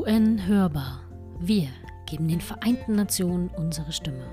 [0.00, 1.06] UN Hörbar.
[1.40, 1.68] Wir
[2.06, 4.24] geben den Vereinten Nationen unsere Stimme.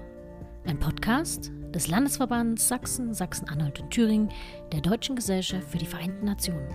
[0.65, 4.29] Ein Podcast des Landesverbands Sachsen, Sachsen-Anhalt und Thüringen
[4.71, 6.69] der Deutschen Gesellschaft für die Vereinten Nationen.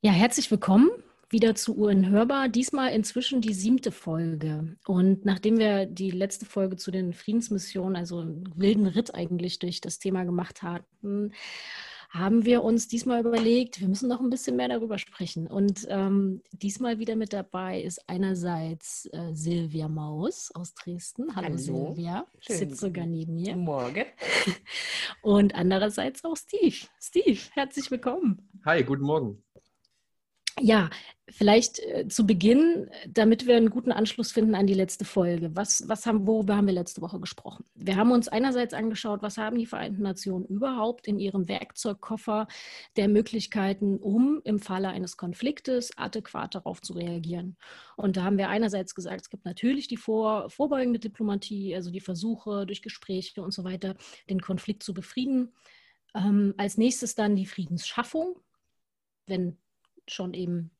[0.00, 0.90] Ja, herzlich willkommen
[1.28, 2.48] wieder zu UN Hörbar.
[2.48, 4.76] Diesmal inzwischen die siebte Folge.
[4.86, 9.80] Und nachdem wir die letzte Folge zu den Friedensmissionen, also einen wilden Ritt eigentlich durch
[9.80, 11.32] das Thema gemacht hatten,
[12.08, 15.46] haben wir uns diesmal überlegt, wir müssen noch ein bisschen mehr darüber sprechen.
[15.46, 21.34] Und ähm, diesmal wieder mit dabei ist einerseits äh, Silvia Maus aus Dresden.
[21.36, 21.56] Hallo, Hallo.
[21.58, 22.56] Silvia, Schön.
[22.56, 23.56] sitzt sogar neben mir.
[23.56, 24.04] Morgen.
[25.22, 26.86] Und andererseits auch Steve.
[27.00, 28.48] Steve, herzlich willkommen.
[28.64, 29.42] Hi, guten Morgen.
[30.60, 30.90] Ja,
[31.28, 35.54] vielleicht äh, zu Beginn, damit wir einen guten Anschluss finden an die letzte Folge.
[35.54, 37.64] Was, was haben, worüber haben wir letzte Woche gesprochen?
[37.74, 42.48] Wir haben uns einerseits angeschaut, was haben die Vereinten Nationen überhaupt in ihrem Werkzeugkoffer
[42.96, 47.56] der Möglichkeiten, um im Falle eines Konfliktes adäquat darauf zu reagieren.
[47.96, 52.00] Und da haben wir einerseits gesagt, es gibt natürlich die vor, vorbeugende Diplomatie, also die
[52.00, 53.96] Versuche durch Gespräche und so weiter,
[54.30, 55.52] den Konflikt zu befrieden.
[56.14, 58.36] Ähm, als nächstes dann die Friedensschaffung,
[59.26, 59.58] wenn
[60.10, 60.70] schon eben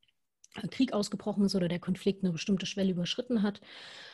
[0.70, 3.60] Krieg ausgebrochen ist oder der Konflikt eine bestimmte Schwelle überschritten hat.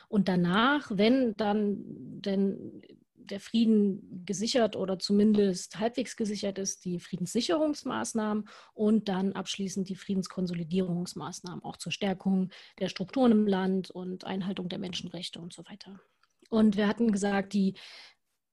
[0.09, 1.79] Und danach, wenn dann
[2.21, 2.83] denn
[3.17, 11.65] der Frieden gesichert oder zumindest halbwegs gesichert ist, die Friedenssicherungsmaßnahmen und dann abschließend die Friedenskonsolidierungsmaßnahmen,
[11.65, 16.01] auch zur Stärkung der Strukturen im Land und Einhaltung der Menschenrechte und so weiter.
[16.51, 17.75] Und wir hatten gesagt, die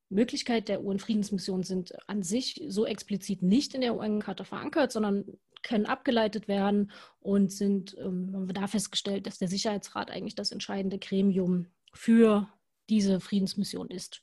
[0.09, 5.25] Möglichkeit der UN-Friedensmission sind an sich so explizit nicht in der UN-Charta verankert, sondern
[5.63, 11.67] können abgeleitet werden und sind, ähm, da festgestellt, dass der Sicherheitsrat eigentlich das entscheidende Gremium
[11.93, 12.47] für
[12.89, 14.21] diese Friedensmission ist.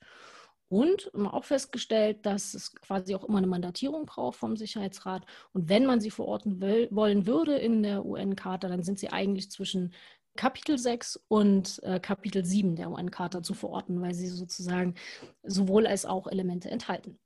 [0.70, 5.25] Und haben auch festgestellt, dass es quasi auch immer eine Mandatierung braucht vom Sicherheitsrat.
[5.53, 9.50] Und wenn man sie verorten will, wollen würde in der UN-Charta, dann sind sie eigentlich
[9.50, 9.94] zwischen
[10.37, 14.94] Kapitel 6 und äh, Kapitel 7 der UN-Charta zu verorten, weil sie sozusagen
[15.43, 17.19] sowohl als auch Elemente enthalten.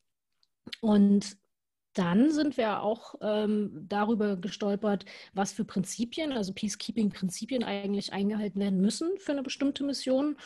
[0.81, 1.37] Und
[1.95, 5.05] dann sind wir auch ähm, darüber gestolpert,
[5.35, 10.37] was für Prinzipien, also Peacekeeping-Prinzipien eigentlich eingehalten werden müssen für eine bestimmte Mission.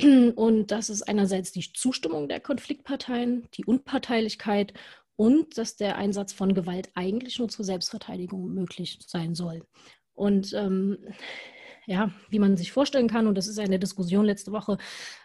[0.00, 4.72] Und das ist einerseits die Zustimmung der Konfliktparteien, die Unparteilichkeit
[5.16, 9.66] und dass der Einsatz von Gewalt eigentlich nur zur Selbstverteidigung möglich sein soll.
[10.14, 10.98] Und ähm,
[11.86, 14.76] ja, wie man sich vorstellen kann, und das ist ja in der Diskussion letzte Woche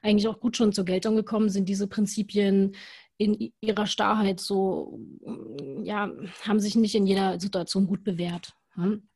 [0.02, 2.76] eigentlich auch gut schon zur Geltung gekommen, sind diese Prinzipien
[3.24, 6.12] in ihrer Starrheit so, mm, ja,
[6.44, 8.54] haben sich nicht in jeder Situation gut bewährt.
[8.74, 9.08] Hm?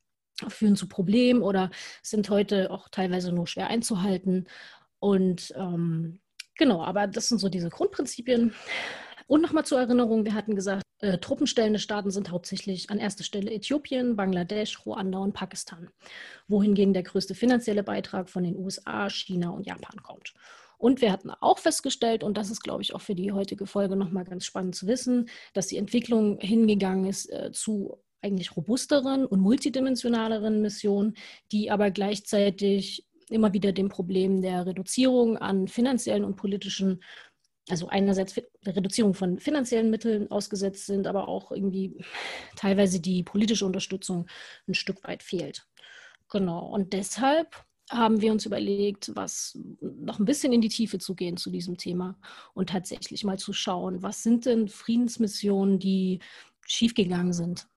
[0.49, 1.71] Führen zu Problemen oder
[2.03, 4.47] sind heute auch teilweise nur schwer einzuhalten.
[4.99, 6.19] Und ähm,
[6.55, 8.53] genau, aber das sind so diese Grundprinzipien.
[9.27, 13.51] Und nochmal zur Erinnerung, wir hatten gesagt, äh, truppenstellende Staaten sind hauptsächlich an erster Stelle
[13.51, 15.89] Äthiopien, Bangladesch, Ruanda und Pakistan,
[16.47, 20.33] wohingegen der größte finanzielle Beitrag von den USA, China und Japan kommt.
[20.77, 23.95] Und wir hatten auch festgestellt, und das ist, glaube ich, auch für die heutige Folge
[23.95, 29.41] nochmal ganz spannend zu wissen, dass die Entwicklung hingegangen ist äh, zu eigentlich robusteren und
[29.41, 31.15] multidimensionaleren Missionen,
[31.51, 37.03] die aber gleichzeitig immer wieder dem Problem der Reduzierung an finanziellen und politischen,
[37.69, 41.97] also einerseits Reduzierung von finanziellen Mitteln ausgesetzt sind, aber auch irgendwie
[42.55, 44.27] teilweise die politische Unterstützung
[44.67, 45.67] ein Stück weit fehlt.
[46.29, 46.67] Genau.
[46.67, 51.37] Und deshalb haben wir uns überlegt, was noch ein bisschen in die Tiefe zu gehen
[51.37, 52.17] zu diesem Thema
[52.53, 56.19] und tatsächlich mal zu schauen, was sind denn Friedensmissionen, die
[56.65, 57.67] schiefgegangen sind.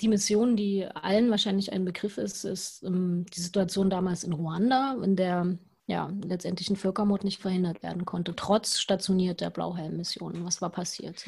[0.00, 4.96] Die Mission, die allen wahrscheinlich ein Begriff ist, ist ähm, die Situation damals in Ruanda,
[5.00, 5.56] in der
[5.86, 10.44] ja, letztendlich ein Völkermord nicht verhindert werden konnte, trotz stationierter Blauhelm-Missionen.
[10.44, 11.24] Was war passiert?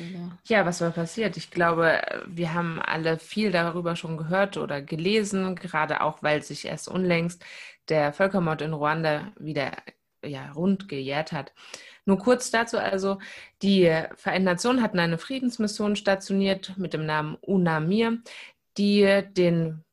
[0.46, 1.36] Ja, was war passiert?
[1.36, 6.66] Ich glaube, wir haben alle viel darüber schon gehört oder gelesen, gerade auch, weil sich
[6.66, 7.44] erst unlängst
[7.88, 9.72] der Völkermord in Ruanda wieder
[10.24, 11.52] ja, rund gejährt hat.
[12.06, 13.18] Nur kurz dazu also,
[13.62, 18.18] die Vereinten Nationen hatten eine Friedensmission stationiert mit dem Namen UNAMIR,
[18.76, 19.84] die den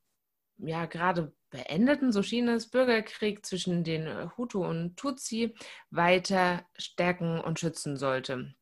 [0.57, 5.53] ja gerade beendeten, so schien es, Bürgerkrieg zwischen den äh, Hutu und Tutsi
[5.91, 8.55] weiter stärken und schützen sollte.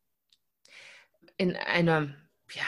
[1.38, 2.14] In einer,
[2.52, 2.64] ja,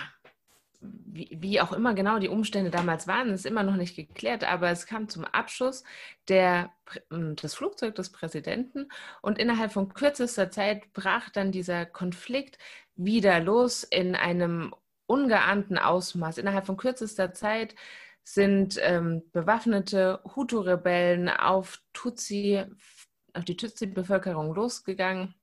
[0.80, 4.70] wie, wie, auch immer genau die Umstände damals waren, ist immer noch nicht geklärt, aber
[4.70, 5.84] es kam zum Abschuss
[6.28, 6.72] der,
[7.10, 8.88] des Flugzeugs des Präsidenten
[9.20, 12.58] und innerhalb von kürzester Zeit brach dann dieser Konflikt
[12.96, 14.74] wieder los in einem
[15.06, 16.38] ungeahnten Ausmaß.
[16.38, 17.74] Innerhalb von kürzester Zeit
[18.24, 22.64] sind ähm, bewaffnete Hutu-Rebellen auf Tutsi,
[23.34, 25.34] auf die Tutsi-Bevölkerung losgegangen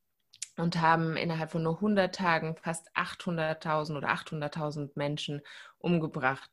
[0.58, 5.42] und haben innerhalb von nur 100 Tagen fast 800.000 oder 800.000 Menschen
[5.78, 6.50] umgebracht.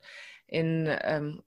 [0.46, 1.42] In ähm,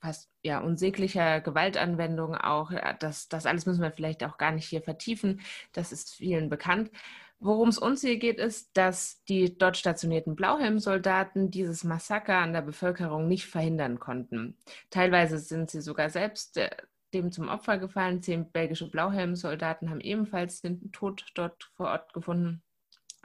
[0.00, 2.72] fast ja, unsäglicher Gewaltanwendung auch.
[2.98, 5.40] Das, das alles müssen wir vielleicht auch gar nicht hier vertiefen.
[5.72, 6.90] Das ist vielen bekannt.
[7.42, 12.60] Worum es uns hier geht, ist, dass die dort stationierten Blauhelmsoldaten dieses Massaker an der
[12.60, 14.58] Bevölkerung nicht verhindern konnten.
[14.90, 16.70] Teilweise sind sie sogar selbst äh,
[17.14, 18.22] dem zum Opfer gefallen.
[18.22, 22.62] Zehn belgische Blauhelmsoldaten haben ebenfalls den Tod dort vor Ort gefunden.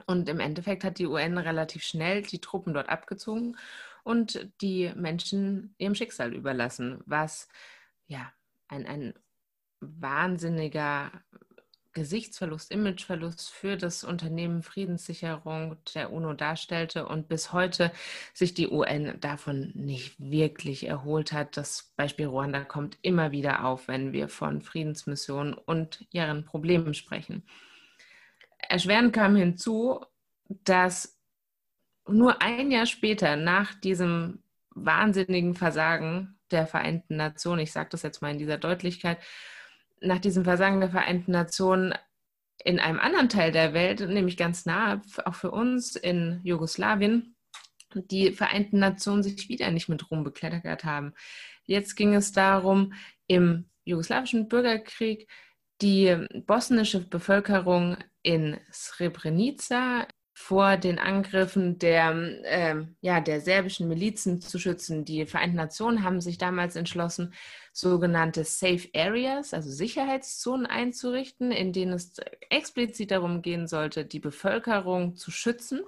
[0.06, 3.58] Und im Endeffekt hat die UN relativ schnell die Truppen dort abgezogen
[4.02, 7.48] und die Menschen ihrem Schicksal überlassen, was
[8.06, 8.32] ja
[8.68, 9.14] ein, ein
[9.80, 11.10] wahnsinniger
[11.96, 17.90] Gesichtsverlust, Imageverlust für das Unternehmen Friedenssicherung der UNO darstellte und bis heute
[18.34, 21.56] sich die UN davon nicht wirklich erholt hat.
[21.56, 27.44] Das Beispiel Ruanda kommt immer wieder auf, wenn wir von Friedensmissionen und ihren Problemen sprechen.
[28.58, 30.04] Erschwerend kam hinzu,
[30.48, 31.18] dass
[32.06, 34.42] nur ein Jahr später, nach diesem
[34.74, 39.18] wahnsinnigen Versagen der Vereinten Nationen, ich sage das jetzt mal in dieser Deutlichkeit,
[40.00, 41.94] nach diesem Versagen der Vereinten Nationen
[42.64, 47.36] in einem anderen Teil der Welt, nämlich ganz nah, auch für uns in Jugoslawien,
[47.94, 51.14] die Vereinten Nationen sich wieder nicht mit Ruhm bekleckert haben.
[51.64, 52.92] Jetzt ging es darum,
[53.26, 55.28] im jugoslawischen Bürgerkrieg
[55.82, 60.06] die bosnische Bevölkerung in Srebrenica
[60.38, 62.10] vor den Angriffen der,
[62.44, 65.06] äh, ja, der serbischen Milizen zu schützen.
[65.06, 67.32] Die Vereinten Nationen haben sich damals entschlossen,
[67.72, 72.12] sogenannte Safe Areas, also Sicherheitszonen einzurichten, in denen es
[72.50, 75.80] explizit darum gehen sollte, die Bevölkerung zu schützen.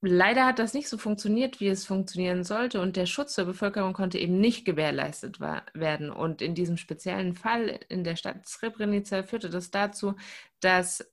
[0.00, 3.92] Leider hat das nicht so funktioniert, wie es funktionieren sollte, und der Schutz der Bevölkerung
[3.92, 6.10] konnte eben nicht gewährleistet werden.
[6.10, 10.14] Und in diesem speziellen Fall in der Stadt Srebrenica führte das dazu,
[10.60, 11.06] dass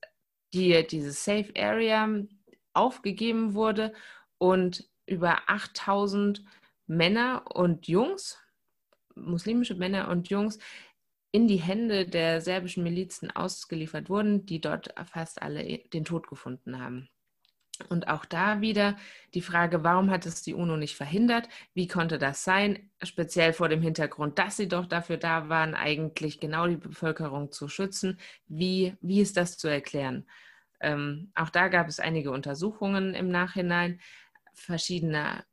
[0.53, 2.09] die, diese Safe Area
[2.73, 3.93] aufgegeben wurde
[4.37, 6.43] und über 8000
[6.87, 8.39] Männer und Jungs,
[9.15, 10.59] muslimische Männer und Jungs,
[11.31, 16.79] in die Hände der serbischen Milizen ausgeliefert wurden, die dort fast alle den Tod gefunden
[16.79, 17.09] haben.
[17.89, 18.97] Und auch da wieder
[19.33, 21.47] die Frage, warum hat es die UNO nicht verhindert?
[21.73, 22.89] Wie konnte das sein?
[23.01, 27.67] Speziell vor dem Hintergrund, dass sie doch dafür da waren, eigentlich genau die Bevölkerung zu
[27.67, 28.19] schützen.
[28.47, 30.27] Wie, wie ist das zu erklären?
[30.79, 33.99] Ähm, auch da gab es einige Untersuchungen im Nachhinein,
[34.53, 35.43] verschiedene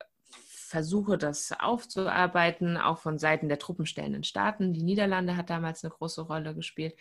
[0.69, 4.75] Versuche, das aufzuarbeiten, auch von Seiten der truppenstellenden Staaten.
[4.75, 6.95] Die Niederlande hat damals eine große Rolle gespielt.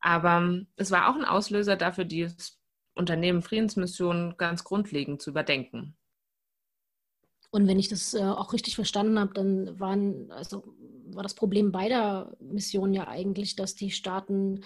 [0.00, 2.28] Aber ähm, es war auch ein Auslöser dafür, die
[2.98, 5.96] Unternehmen Friedensmissionen ganz grundlegend zu überdenken.
[7.50, 10.64] Und wenn ich das äh, auch richtig verstanden habe, dann waren, also
[11.06, 14.60] war das Problem beider Missionen ja eigentlich, dass die Staaten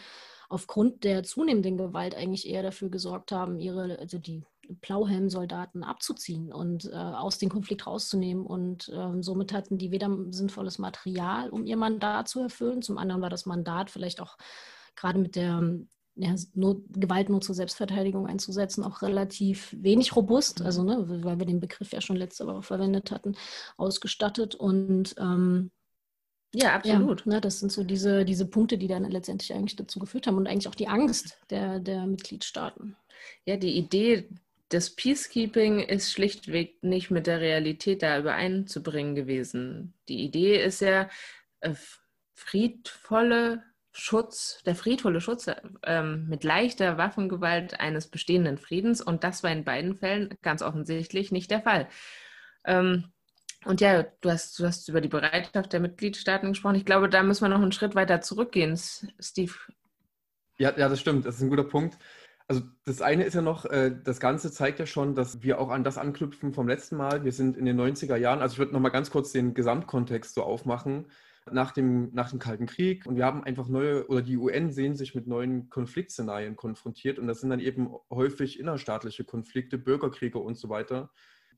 [0.49, 4.45] aufgrund der zunehmenden Gewalt eigentlich eher dafür gesorgt haben, ihre, also die
[4.81, 8.45] Blauhelm-Soldaten abzuziehen und äh, aus dem Konflikt rauszunehmen.
[8.45, 12.83] Und ähm, somit hatten die weder sinnvolles Material, um ihr Mandat zu erfüllen.
[12.83, 14.37] Zum anderen war das Mandat vielleicht auch
[14.97, 15.63] gerade mit der
[16.15, 20.67] ja, nur, Gewalt nur zur Selbstverteidigung einzusetzen, auch relativ wenig robust, mhm.
[20.67, 23.35] also ne, weil wir den Begriff ja schon letzte Woche verwendet hatten,
[23.77, 24.55] ausgestattet.
[24.55, 25.71] Und ähm,
[26.55, 27.25] ja, absolut.
[27.25, 30.37] Ja, ne, das sind so diese, diese Punkte, die dann letztendlich eigentlich dazu geführt haben
[30.37, 32.97] und eigentlich auch die Angst der, der Mitgliedstaaten.
[33.47, 34.29] Ja, die Idee
[34.71, 39.95] des Peacekeeping ist schlichtweg nicht mit der Realität da übereinzubringen gewesen.
[40.09, 41.09] Die Idee ist ja
[41.61, 41.75] äh,
[42.35, 45.51] friedvolle Schutz, der friedvolle Schutz
[45.85, 49.03] ähm, mit leichter Waffengewalt eines bestehenden Friedens.
[49.03, 51.89] Und das war in beiden Fällen ganz offensichtlich nicht der Fall.
[52.65, 53.13] Ähm,
[53.65, 56.77] und ja, du hast, du hast über die Bereitschaft der Mitgliedstaaten gesprochen.
[56.77, 59.53] Ich glaube, da müssen wir noch einen Schritt weiter zurückgehen, Steve.
[60.57, 61.27] Ja, ja, das stimmt.
[61.27, 61.99] Das ist ein guter Punkt.
[62.49, 65.69] Also das eine ist ja noch, äh, das Ganze zeigt ja schon, dass wir auch
[65.69, 67.25] an das anknüpfen vom letzten Mal.
[67.25, 70.35] Wir sind in den 90er Jahren, also ich würde noch mal ganz kurz den Gesamtkontext
[70.35, 71.07] so aufmachen
[71.51, 73.07] nach dem, nach dem Kalten Krieg.
[73.07, 77.19] Und wir haben einfach neue, oder die UN sehen sich mit neuen Konfliktszenarien konfrontiert.
[77.19, 81.11] Und das sind dann eben häufig innerstaatliche Konflikte, Bürgerkriege und so weiter,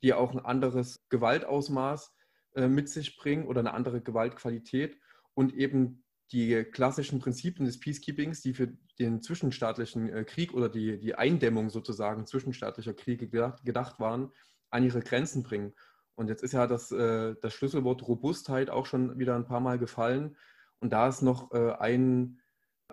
[0.03, 2.13] die auch ein anderes Gewaltausmaß
[2.55, 4.99] äh, mit sich bringen oder eine andere Gewaltqualität.
[5.35, 10.99] Und eben die klassischen Prinzipien des Peacekeepings, die für den zwischenstaatlichen äh, Krieg oder die,
[10.99, 14.33] die Eindämmung sozusagen zwischenstaatlicher Kriege gedacht, gedacht waren,
[14.71, 15.75] an ihre Grenzen bringen.
[16.17, 19.79] Und jetzt ist ja das, äh, das Schlüsselwort Robustheit auch schon wieder ein paar Mal
[19.79, 20.37] gefallen.
[20.81, 22.41] Und da ist noch äh, ein,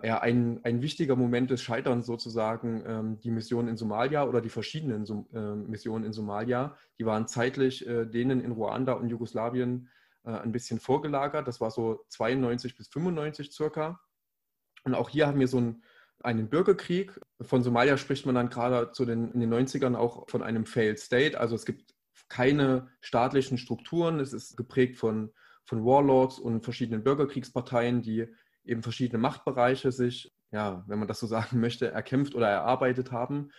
[0.02, 4.48] ja, ein, ein wichtiger Moment des Scheiterns sozusagen ähm, die Mission in Somalia oder die
[4.48, 6.76] verschiedenen äh, Missionen in Somalia.
[6.98, 9.88] Die waren zeitlich denen in Ruanda und Jugoslawien
[10.24, 11.48] äh, ein bisschen vorgelagert.
[11.48, 14.00] Das war so 92 bis 95 circa.
[14.84, 15.82] Und auch hier haben wir so einen,
[16.22, 17.20] einen Bürgerkrieg.
[17.40, 21.00] Von Somalia spricht man dann gerade zu den, in den 90ern auch von einem Failed
[21.00, 21.38] State.
[21.38, 21.94] Also es gibt
[22.32, 24.18] keine staatlichen Strukturen.
[24.18, 25.30] Es ist geprägt von,
[25.64, 28.26] von Warlords und verschiedenen Bürgerkriegsparteien, die
[28.64, 33.50] eben verschiedene Machtbereiche sich, ja, wenn man das so sagen möchte, erkämpft oder erarbeitet haben.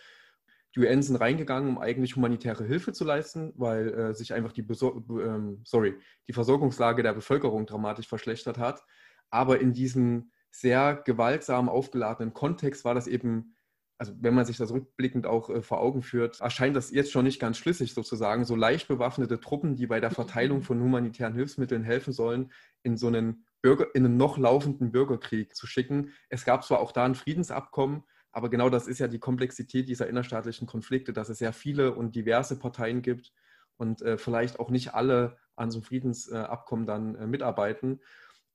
[0.74, 4.62] Die UN sind reingegangen, um eigentlich humanitäre Hilfe zu leisten, weil äh, sich einfach die,
[4.62, 5.94] Besor ähm, sorry,
[6.26, 8.82] die Versorgungslage der Bevölkerung dramatisch verschlechtert hat.
[9.30, 13.53] Aber in diesem sehr gewaltsam aufgeladenen Kontext war das eben,
[13.98, 17.24] also wenn man sich das rückblickend auch äh, vor Augen führt, erscheint das jetzt schon
[17.24, 21.84] nicht ganz schlüssig sozusagen, so leicht bewaffnete Truppen, die bei der Verteilung von humanitären Hilfsmitteln
[21.84, 26.12] helfen sollen, in so einen Bürger, in einen noch laufenden Bürgerkrieg zu schicken.
[26.28, 30.08] Es gab zwar auch da ein Friedensabkommen, aber genau das ist ja die Komplexität dieser
[30.08, 33.32] innerstaatlichen Konflikte, dass es sehr viele und diverse Parteien gibt
[33.76, 38.00] und äh, vielleicht auch nicht alle an so einem Friedensabkommen dann äh, mitarbeiten.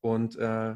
[0.02, 0.76] Und äh,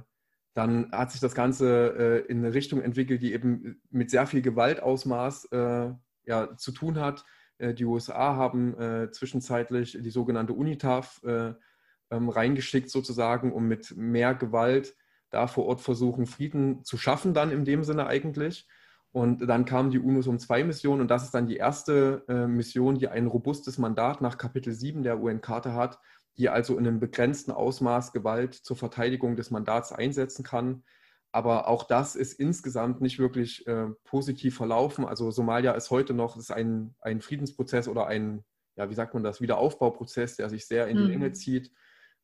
[0.53, 4.41] dann hat sich das Ganze äh, in eine Richtung entwickelt, die eben mit sehr viel
[4.41, 5.91] Gewaltausmaß äh,
[6.25, 7.25] ja, zu tun hat.
[7.57, 8.75] Äh, die USA haben
[9.12, 14.95] zwischenzeitlich die sogenannte UNITAF ähm, reingeschickt, sozusagen, um mit mehr Gewalt
[15.31, 18.67] da vor Ort versuchen, Frieden zu schaffen, dann in dem Sinne eigentlich.
[19.12, 23.27] Und dann kam die UNOSUM-2-Mission und das ist dann die erste äh, Mission, die ein
[23.27, 26.00] robustes Mandat nach Kapitel 7 der UN-Charta hat,
[26.37, 30.83] die also in einem begrenzten Ausmaß Gewalt zur Verteidigung des Mandats einsetzen kann.
[31.31, 35.05] Aber auch das ist insgesamt nicht wirklich äh, positiv verlaufen.
[35.05, 38.43] Also Somalia ist heute noch ist ein, ein Friedensprozess oder ein,
[38.75, 41.09] ja, wie sagt man das, Wiederaufbauprozess, der sich sehr in die mhm.
[41.09, 41.71] Länge zieht,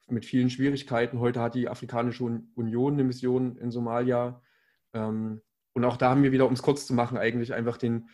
[0.07, 1.19] mit vielen Schwierigkeiten.
[1.19, 4.41] Heute hat die Afrikanische Union eine Mission in Somalia.
[4.93, 5.41] Ähm,
[5.73, 8.09] und auch da haben wir wieder, um es kurz zu machen, eigentlich einfach den,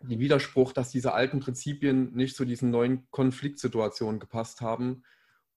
[0.00, 5.04] den Widerspruch, dass diese alten Prinzipien nicht zu diesen neuen Konfliktsituationen gepasst haben.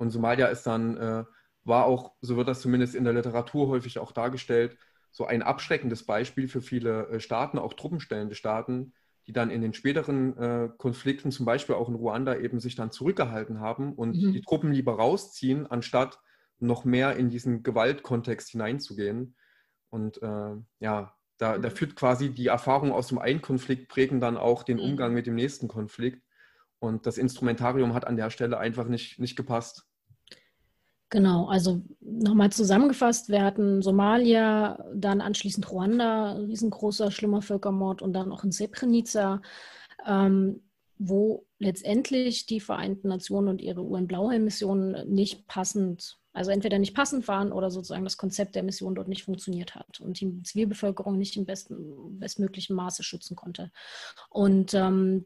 [0.02, 1.24] Und Somalia ist dann, äh,
[1.64, 4.76] war auch, so wird das zumindest in der Literatur häufig auch dargestellt,
[5.12, 8.94] so ein abschreckendes Beispiel für viele äh, Staaten, auch truppenstellende Staaten,
[9.28, 12.90] die dann in den späteren äh, Konflikten, zum Beispiel auch in Ruanda, eben sich dann
[12.90, 14.34] zurückgehalten haben und mhm.
[14.34, 16.18] die Truppen lieber rausziehen, anstatt
[16.58, 19.36] noch mehr in diesen Gewaltkontext hineinzugehen.
[19.92, 21.76] Und äh, ja, da, da, mhm.
[21.76, 25.16] führt quasi die Erfahrung aus dem einen Konflikt prägen dann auch den Umgang mhm.
[25.18, 26.24] mit dem nächsten Konflikt.
[26.80, 29.86] Und das Instrumentarium hat an der Stelle einfach nicht, nicht gepasst.
[31.12, 38.32] Genau, also nochmal zusammengefasst, wir hatten Somalia, dann anschließend Ruanda, riesengroßer, schlimmer Völkermord und dann
[38.32, 39.42] auch in Srebrenica,
[40.08, 40.62] ähm,
[40.98, 47.52] wo letztendlich die Vereinten Nationen und ihre UN-Blauhelm-Missionen nicht passend also entweder nicht passend waren
[47.52, 51.46] oder sozusagen das Konzept der Mission dort nicht funktioniert hat und die Zivilbevölkerung nicht im
[51.46, 53.70] besten, bestmöglichen Maße schützen konnte.
[54.30, 55.26] Und ähm,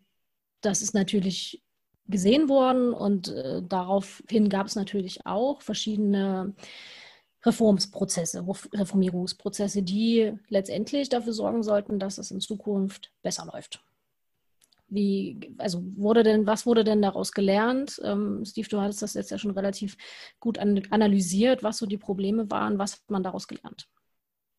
[0.61, 1.63] das ist natürlich
[2.07, 6.53] gesehen worden und äh, daraufhin gab es natürlich auch verschiedene
[7.43, 13.83] Reformsprozesse, Reformierungsprozesse, die letztendlich dafür sorgen sollten, dass es in Zukunft besser läuft.
[14.87, 17.99] Wie, also wurde denn, was wurde denn daraus gelernt?
[18.03, 19.97] Ähm, Steve, du hattest das jetzt ja schon relativ
[20.39, 22.77] gut an, analysiert, was so die Probleme waren.
[22.77, 23.87] Was hat man daraus gelernt?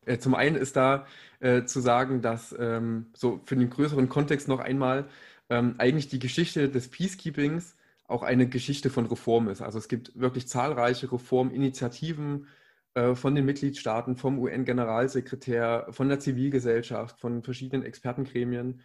[0.05, 1.07] Äh, zum einen ist da
[1.41, 5.09] äh, zu sagen, dass ähm, so für den größeren Kontext noch einmal
[5.51, 7.77] ähm, eigentlich die Geschichte des Peacekeepings
[8.09, 9.63] auch eine Geschichte von Reform ist.
[9.63, 12.47] Also es gibt wirklich zahlreiche Reforminitiativen
[12.95, 18.83] äh, von den Mitgliedstaaten, vom UN-Generalsekretär, von der Zivilgesellschaft, von verschiedenen Expertengremien,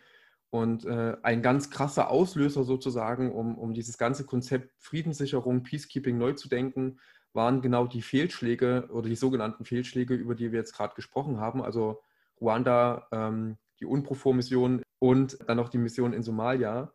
[0.52, 6.34] und äh, ein ganz krasser Auslöser sozusagen, um, um dieses ganze Konzept Friedenssicherung, Peacekeeping neu
[6.34, 7.00] zu denken,
[7.32, 11.64] waren genau die Fehlschläge oder die sogenannten Fehlschläge, über die wir jetzt gerade gesprochen haben.
[11.64, 12.02] Also
[12.42, 16.94] Ruanda, ähm, die UNPROFOR-Mission und dann noch die Mission in Somalia.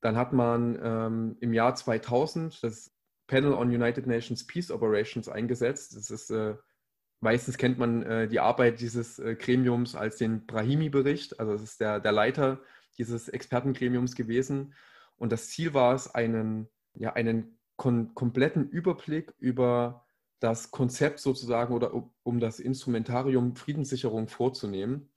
[0.00, 2.92] Dann hat man ähm, im Jahr 2000 das
[3.26, 5.96] Panel on United Nations Peace Operations eingesetzt.
[5.96, 6.56] Das ist äh,
[7.20, 11.38] meistens kennt man äh, die Arbeit dieses äh, Gremiums als den Brahimi-Bericht.
[11.38, 12.60] Also das ist der, der Leiter
[12.98, 14.74] dieses Expertengremiums gewesen.
[15.16, 20.04] Und das Ziel war es, einen, ja, einen kompletten Überblick über
[20.40, 25.10] das Konzept sozusagen oder um das Instrumentarium Friedenssicherung vorzunehmen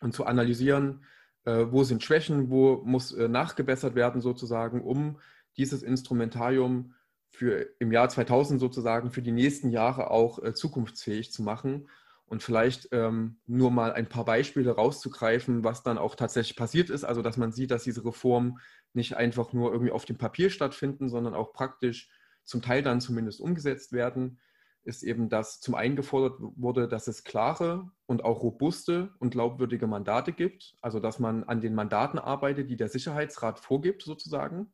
[0.00, 1.04] und zu analysieren,
[1.44, 5.18] äh, wo sind Schwächen, wo muss äh, nachgebessert werden sozusagen, um
[5.56, 6.94] dieses Instrumentarium
[7.30, 11.88] für im Jahr 2000 sozusagen für die nächsten Jahre auch äh, zukunftsfähig zu machen
[12.26, 17.04] und vielleicht ähm, nur mal ein paar Beispiele rauszugreifen, was dann auch tatsächlich passiert ist.
[17.04, 18.58] Also, dass man sieht, dass diese Reformen
[18.92, 22.08] nicht einfach nur irgendwie auf dem Papier stattfinden, sondern auch praktisch
[22.44, 24.38] zum Teil dann zumindest umgesetzt werden,
[24.84, 29.86] ist eben, dass zum einen gefordert wurde, dass es klare und auch robuste und glaubwürdige
[29.86, 30.76] Mandate gibt.
[30.80, 34.72] Also, dass man an den Mandaten arbeitet, die der Sicherheitsrat vorgibt, sozusagen.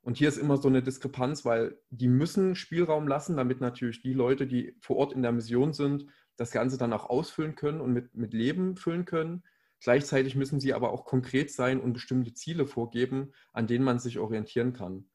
[0.00, 4.14] Und hier ist immer so eine Diskrepanz, weil die müssen Spielraum lassen, damit natürlich die
[4.14, 7.92] Leute, die vor Ort in der Mission sind, das Ganze dann auch ausfüllen können und
[7.92, 9.42] mit, mit Leben füllen können.
[9.80, 14.18] Gleichzeitig müssen sie aber auch konkret sein und bestimmte Ziele vorgeben, an denen man sich
[14.18, 15.08] orientieren kann.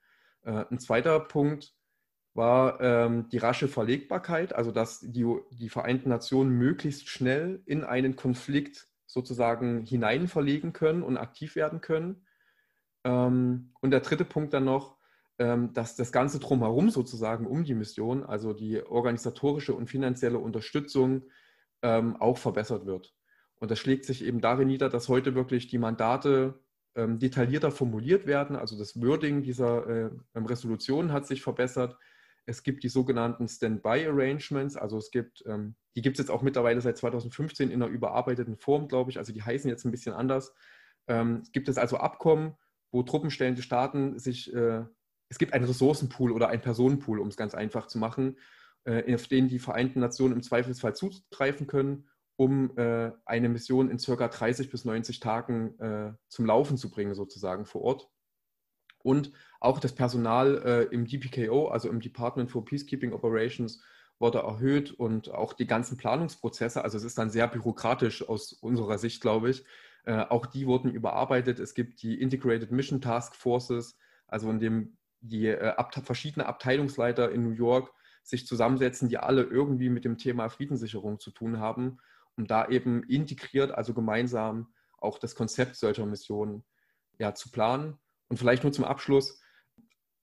[0.44, 1.74] Äh, ein zweiter Punkt
[2.34, 8.16] war ähm, die rasche Verlegbarkeit, also dass die, die Vereinten Nationen möglichst schnell in einen
[8.16, 12.26] Konflikt sozusagen hinein verlegen können und aktiv werden können.
[13.04, 14.98] Ähm, und der dritte Punkt dann noch,
[15.38, 21.24] ähm, dass das Ganze drumherum sozusagen um die Mission, also die organisatorische und finanzielle Unterstützung,
[21.84, 23.14] ähm, auch verbessert wird.
[23.56, 26.60] Und das schlägt sich eben darin nieder, dass heute wirklich die Mandate
[26.96, 28.56] ähm, detaillierter formuliert werden.
[28.56, 31.98] Also das Wording dieser äh, Resolution hat sich verbessert.
[32.46, 36.82] Es gibt die sogenannten Standby-Arrangements, also es gibt, ähm, die gibt es jetzt auch mittlerweile
[36.82, 40.54] seit 2015 in einer überarbeiteten Form, glaube ich, also die heißen jetzt ein bisschen anders.
[41.08, 42.56] Ähm, es gibt es also Abkommen,
[42.92, 44.84] wo truppenstellende Staaten sich, äh,
[45.30, 48.38] es gibt einen Ressourcenpool oder einen Personenpool, um es ganz einfach zu machen,
[48.86, 54.00] äh, auf den die Vereinten Nationen im Zweifelsfall zugreifen können, um äh, eine Mission in
[54.00, 58.10] circa 30 bis 90 Tagen äh, zum Laufen zu bringen, sozusagen vor Ort.
[59.04, 63.82] Und auch das Personal äh, im DPKO, also im Department for Peacekeeping Operations,
[64.20, 68.98] wurde erhöht und auch die ganzen Planungsprozesse, also es ist dann sehr bürokratisch aus unserer
[68.98, 69.66] Sicht, glaube ich,
[70.06, 71.60] äh, auch die wurden überarbeitet.
[71.60, 77.32] Es gibt die Integrated Mission Task Forces, also in dem die äh, ab, verschiedene Abteilungsleiter
[77.32, 77.92] in New York
[78.24, 82.00] sich zusammensetzen, die alle irgendwie mit dem Thema Friedenssicherung zu tun haben,
[82.38, 86.64] um da eben integriert, also gemeinsam auch das Konzept solcher Missionen
[87.20, 87.98] ja, zu planen.
[88.34, 89.40] Und vielleicht nur zum Abschluss,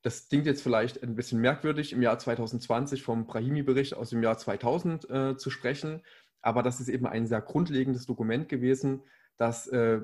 [0.03, 4.37] das klingt jetzt vielleicht ein bisschen merkwürdig, im Jahr 2020 vom Brahimi-Bericht aus dem Jahr
[4.37, 6.03] 2000 äh, zu sprechen,
[6.43, 9.05] aber das ist eben ein sehr grundlegendes Dokument gewesen,
[9.37, 10.01] das äh,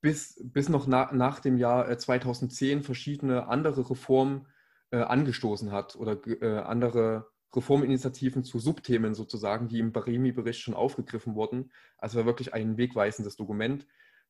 [0.00, 4.46] bis, bis noch na, nach dem Jahr äh, 2010 verschiedene andere Reformen
[4.90, 11.34] äh, angestoßen hat oder äh, andere Reforminitiativen zu Subthemen sozusagen, die im Barimi-Bericht schon aufgegriffen
[11.34, 11.72] wurden.
[11.98, 13.86] Also wirklich ein wegweisendes Dokument.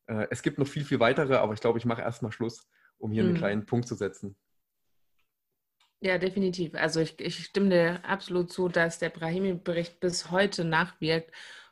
[0.07, 3.11] Äh, es gibt noch viel, viel weitere, aber ich glaube, ich mache erstmal Schluss, um
[3.11, 3.29] hier mhm.
[3.29, 4.35] einen kleinen Punkt zu setzen.
[6.01, 6.75] Ja, definitiv.
[6.75, 11.31] Also ich, ich stimme dir absolut zu, dass der Brahimi-Bericht bis heute nachwirkt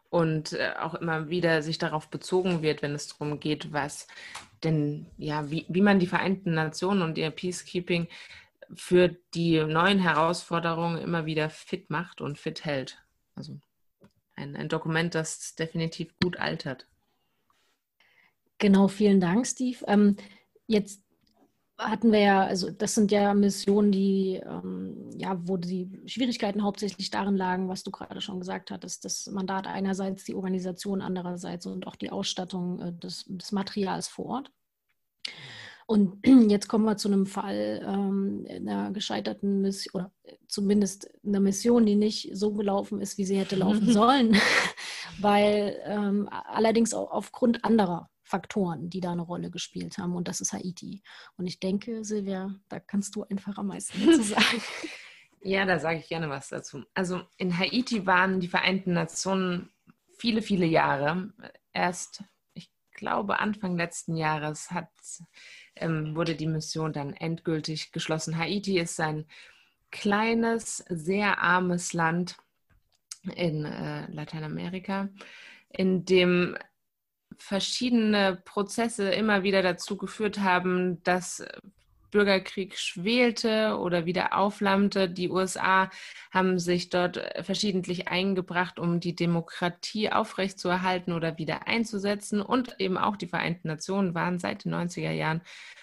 [0.10, 4.08] und äh, auch immer wieder sich darauf bezogen wird, wenn es darum geht, was
[4.64, 8.08] denn, ja, wie, wie man die Vereinten Nationen und ihr Peacekeeping
[8.74, 13.04] für die neuen Herausforderungen immer wieder fit macht und fit hält.
[13.36, 13.60] Also
[14.36, 16.88] ein, ein Dokument, das definitiv gut altert.
[18.58, 19.84] Genau, vielen Dank, Steve.
[19.88, 20.16] Ähm,
[20.68, 21.03] jetzt
[21.78, 27.10] hatten wir ja, also das sind ja Missionen, die, ähm, ja, wo die Schwierigkeiten hauptsächlich
[27.10, 31.88] darin lagen, was du gerade schon gesagt hattest, das Mandat einerseits, die Organisation andererseits und
[31.88, 34.52] auch die Ausstattung äh, des, des, Materials vor Ort.
[35.88, 40.12] Und jetzt kommen wir zu einem Fall ähm, einer gescheiterten Mission, oder
[40.48, 44.38] zumindest einer Mission, die nicht so gelaufen ist, wie sie hätte laufen sollen,
[45.20, 50.15] weil ähm, allerdings auch aufgrund anderer Faktoren, die da eine Rolle gespielt haben.
[50.15, 51.04] Und das ist Haiti.
[51.38, 54.63] Und ich denke, Silvia, da kannst du einfach am meisten dazu sagen.
[55.43, 56.84] Ja, da sage ich gerne was dazu.
[56.96, 59.69] Also in Haiti waren die Vereinten Nationen
[60.17, 61.32] viele, viele Jahre.
[61.74, 62.24] Erst,
[62.56, 64.89] ich glaube, Anfang letzten Jahres hat,
[65.76, 68.36] ähm, wurde die Mission dann endgültig geschlossen.
[68.36, 69.28] Haiti ist ein
[69.91, 72.38] kleines, sehr armes Land
[73.36, 75.10] in äh, Lateinamerika,
[75.69, 76.58] in dem
[77.38, 81.43] verschiedene Prozesse immer wieder dazu geführt haben, dass
[82.13, 85.10] Bürgerkrieg schwelte oder wieder auflammte.
[85.10, 85.89] Die USA
[86.32, 92.41] haben sich dort verschiedentlich eingebracht, um die Demokratie aufrechtzuerhalten oder wieder einzusetzen.
[92.41, 95.41] Und eben auch die Vereinten Nationen waren seit den 90er Jahren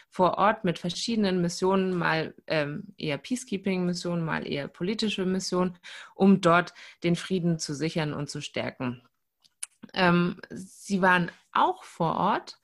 [0.09, 5.79] vor Ort mit verschiedenen Missionen, mal ähm, eher Peacekeeping-Missionen, mal eher politische Missionen,
[6.15, 9.03] um dort den Frieden zu sichern und zu stärken.
[9.95, 12.59] Ähm, sie waren auch vor Ort,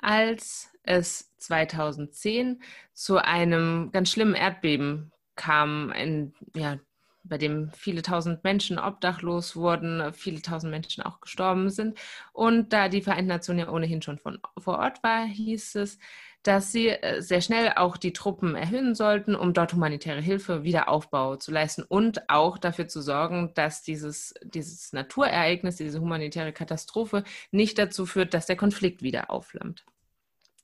[0.00, 6.78] als es 2010 zu einem ganz schlimmen Erdbeben kam, in, ja,
[7.24, 11.98] bei dem viele tausend Menschen obdachlos wurden, viele tausend Menschen auch gestorben sind.
[12.32, 15.98] Und da die Vereinten Nationen ja ohnehin schon von, vor Ort war, hieß es,
[16.44, 21.36] dass sie äh, sehr schnell auch die Truppen erhöhen sollten, um dort humanitäre Hilfe, Wiederaufbau
[21.36, 27.78] zu leisten und auch dafür zu sorgen, dass dieses, dieses Naturereignis, diese humanitäre Katastrophe nicht
[27.78, 29.84] dazu führt, dass der Konflikt wieder aufflammt.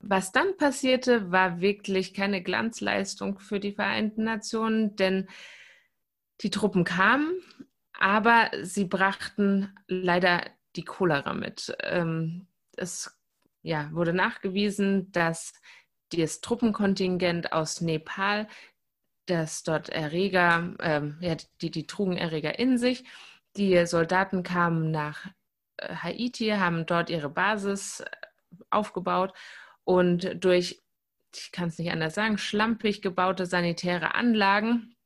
[0.01, 5.29] Was dann passierte, war wirklich keine Glanzleistung für die Vereinten Nationen, denn
[6.43, 7.33] die Truppen kamen,
[7.99, 10.43] aber sie brachten leider
[10.77, 11.75] die Cholera mit.
[11.83, 13.20] Ähm, es
[13.63, 15.53] ja, wurde nachgewiesen, dass
[16.13, 18.49] das Truppenkontingent aus Nepal,
[19.27, 23.05] das dort Erreger, ähm, ja, die, die trugen Erreger in sich.
[23.57, 25.27] Die Soldaten kamen nach
[25.77, 28.07] äh, Haiti, haben dort ihre Basis äh,
[28.71, 29.33] aufgebaut
[29.85, 30.83] und durch,
[31.35, 34.97] ich kann es nicht anders sagen, schlampig gebaute sanitäre Anlagen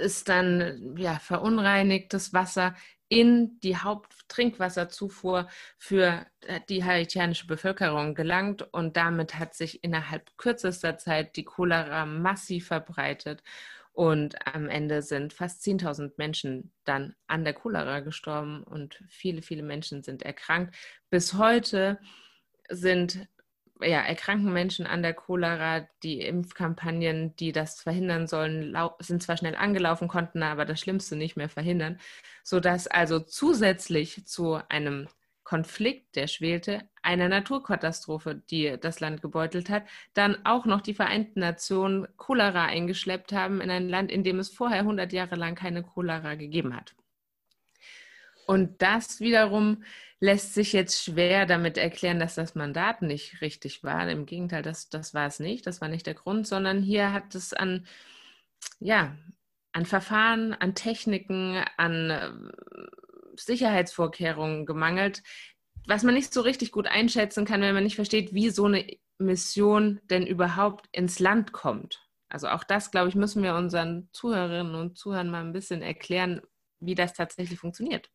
[0.00, 2.74] ist dann ja verunreinigtes Wasser
[3.08, 10.96] in die Haupttrinkwasserzufuhr für äh, die haitianische Bevölkerung gelangt und damit hat sich innerhalb kürzester
[10.98, 13.42] Zeit die Cholera massiv verbreitet
[13.94, 19.62] und am Ende sind fast 10.000 Menschen dann an der Cholera gestorben und viele, viele
[19.62, 20.74] Menschen sind erkrankt.
[21.10, 22.00] Bis heute
[22.68, 23.28] sind
[23.80, 25.88] ja, erkranken Menschen an der Cholera.
[26.02, 31.36] Die Impfkampagnen, die das verhindern sollen, sind zwar schnell angelaufen, konnten aber das Schlimmste nicht
[31.36, 31.98] mehr verhindern,
[32.42, 35.08] sodass also zusätzlich zu einem
[35.44, 39.84] Konflikt, der schwelte, einer Naturkatastrophe, die das Land gebeutelt hat,
[40.14, 44.48] dann auch noch die Vereinten Nationen Cholera eingeschleppt haben in ein Land, in dem es
[44.48, 46.94] vorher 100 Jahre lang keine Cholera gegeben hat.
[48.46, 49.82] Und das wiederum
[50.20, 54.08] lässt sich jetzt schwer damit erklären, dass das Mandat nicht richtig war.
[54.08, 55.66] Im Gegenteil, das, das war es nicht.
[55.66, 57.86] Das war nicht der Grund, sondern hier hat es an,
[58.80, 59.16] ja,
[59.72, 62.30] an Verfahren, an Techniken, an äh,
[63.36, 65.22] Sicherheitsvorkehrungen gemangelt,
[65.86, 68.86] was man nicht so richtig gut einschätzen kann, wenn man nicht versteht, wie so eine
[69.18, 72.00] Mission denn überhaupt ins Land kommt.
[72.28, 76.40] Also auch das, glaube ich, müssen wir unseren Zuhörerinnen und Zuhörern mal ein bisschen erklären,
[76.80, 78.10] wie das tatsächlich funktioniert.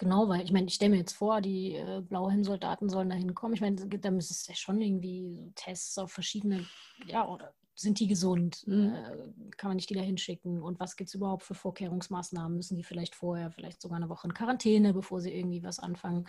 [0.00, 3.52] Genau, weil ich meine, ich stelle mir jetzt vor, die äh, Blauhelm-Soldaten sollen da hinkommen.
[3.52, 6.66] Ich meine, da müsste es ja schon irgendwie so Tests auf verschiedene,
[7.04, 8.66] ja, oder sind die gesund?
[8.66, 8.94] Mhm.
[8.94, 10.62] Äh, kann man nicht die da hinschicken?
[10.62, 12.56] Und was gibt es überhaupt für Vorkehrungsmaßnahmen?
[12.56, 16.26] Müssen die vielleicht vorher, vielleicht sogar eine Woche in Quarantäne, bevor sie irgendwie was anfangen?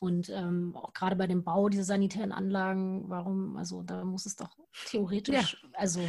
[0.00, 4.36] Und ähm, auch gerade bei dem Bau dieser sanitären Anlagen, warum, also da muss es
[4.36, 4.50] doch
[4.90, 5.68] theoretisch, ja.
[5.78, 6.02] also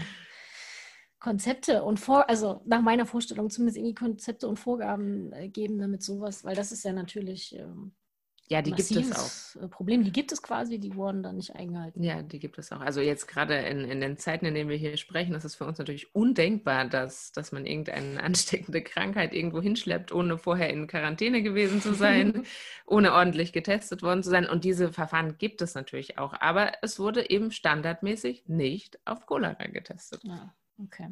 [1.20, 6.04] Konzepte und vor, also nach meiner Vorstellung zumindest irgendwie Konzepte und Vorgaben äh, geben, damit
[6.04, 7.94] sowas, weil das ist ja natürlich ähm,
[8.48, 9.64] ja, die gibt es auch.
[9.64, 12.04] Äh, Problem, die gibt es quasi, die wurden dann nicht eingehalten.
[12.04, 12.80] Ja, die gibt es auch.
[12.80, 15.66] Also jetzt gerade in, in den Zeiten, in denen wir hier sprechen, ist es für
[15.66, 21.42] uns natürlich undenkbar, dass, dass man irgendeine ansteckende Krankheit irgendwo hinschleppt, ohne vorher in Quarantäne
[21.42, 22.46] gewesen zu sein,
[22.86, 24.48] ohne ordentlich getestet worden zu sein.
[24.48, 26.34] Und diese Verfahren gibt es natürlich auch.
[26.40, 30.22] Aber es wurde eben standardmäßig nicht auf Cholera getestet.
[30.24, 30.54] Ja.
[30.78, 31.10] Okay.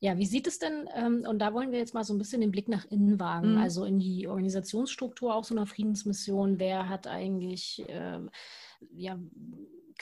[0.00, 2.40] Ja, wie sieht es denn, ähm, und da wollen wir jetzt mal so ein bisschen
[2.40, 3.58] den Blick nach innen wagen, mhm.
[3.58, 6.58] also in die Organisationsstruktur auch so einer Friedensmission.
[6.58, 8.18] Wer hat eigentlich äh,
[8.92, 9.18] ja,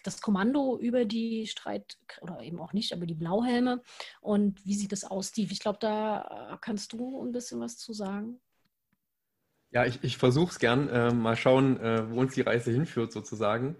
[0.02, 3.82] das Kommando über die Streit, oder eben auch nicht, aber die Blauhelme?
[4.20, 5.52] Und wie sieht es aus, Steve?
[5.52, 8.40] Ich glaube, da äh, kannst du ein bisschen was zu sagen.
[9.70, 10.88] Ja, ich, ich versuche es gern.
[10.88, 13.76] Äh, mal schauen, äh, wo uns die Reise hinführt, sozusagen.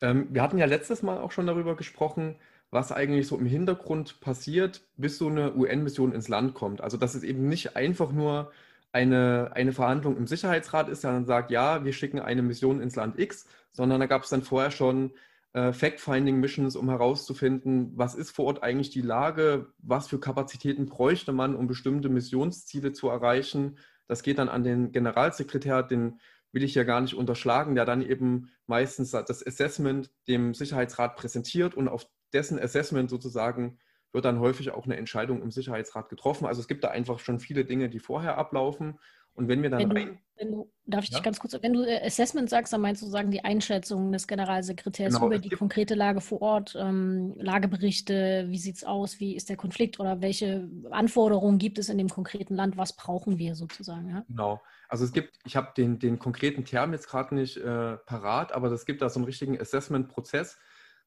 [0.00, 2.36] Ähm, wir hatten ja letztes Mal auch schon darüber gesprochen,
[2.70, 6.80] was eigentlich so im Hintergrund passiert, bis so eine UN-Mission ins Land kommt.
[6.80, 8.52] Also dass es eben nicht einfach nur
[8.92, 12.96] eine, eine Verhandlung im Sicherheitsrat ist, der dann sagt, ja, wir schicken eine Mission ins
[12.96, 15.12] Land X, sondern da gab es dann vorher schon
[15.52, 21.32] äh, Fact-Finding-Missions, um herauszufinden, was ist vor Ort eigentlich die Lage, was für Kapazitäten bräuchte
[21.32, 23.78] man, um bestimmte Missionsziele zu erreichen.
[24.06, 26.20] Das geht dann an den Generalsekretär, den
[26.52, 31.74] will ich ja gar nicht unterschlagen, der dann eben meistens das Assessment dem Sicherheitsrat präsentiert
[31.74, 33.78] und auf dessen Assessment sozusagen
[34.12, 36.46] wird dann häufig auch eine Entscheidung im Sicherheitsrat getroffen.
[36.46, 38.98] Also es gibt da einfach schon viele Dinge, die vorher ablaufen.
[39.34, 41.18] Und wenn wir dann wenn du, wenn du, darf ich ja?
[41.18, 44.26] dich ganz kurz, wenn du äh, Assessment sagst, dann meinst du sagen die Einschätzung des
[44.26, 49.36] Generalsekretärs genau, über die konkrete Lage vor Ort, ähm, Lageberichte, wie sieht es aus, wie
[49.36, 53.54] ist der Konflikt oder welche Anforderungen gibt es in dem konkreten Land, was brauchen wir
[53.54, 54.10] sozusagen?
[54.10, 54.24] Ja?
[54.28, 54.60] Genau.
[54.88, 58.70] Also es gibt, ich habe den, den konkreten Term jetzt gerade nicht äh, parat, aber
[58.72, 60.58] es gibt da so einen richtigen Assessment-Prozess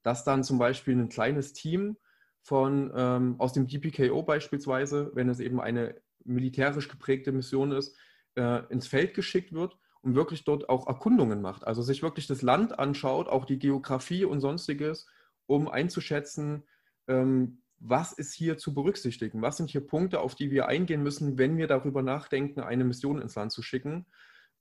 [0.04, 1.98] dass dann zum Beispiel ein kleines Team
[2.42, 7.98] von ähm, aus dem DPKO beispielsweise, wenn es eben eine militärisch geprägte Mission ist,
[8.36, 11.66] äh, ins Feld geschickt wird und wirklich dort auch Erkundungen macht.
[11.66, 15.08] Also sich wirklich das Land anschaut, auch die Geografie und sonstiges,
[15.46, 16.64] um einzuschätzen,
[17.08, 19.42] ähm, was ist hier zu berücksichtigen?
[19.42, 23.22] Was sind hier Punkte, auf die wir eingehen müssen, wenn wir darüber nachdenken, eine Mission
[23.22, 24.06] ins Land zu schicken?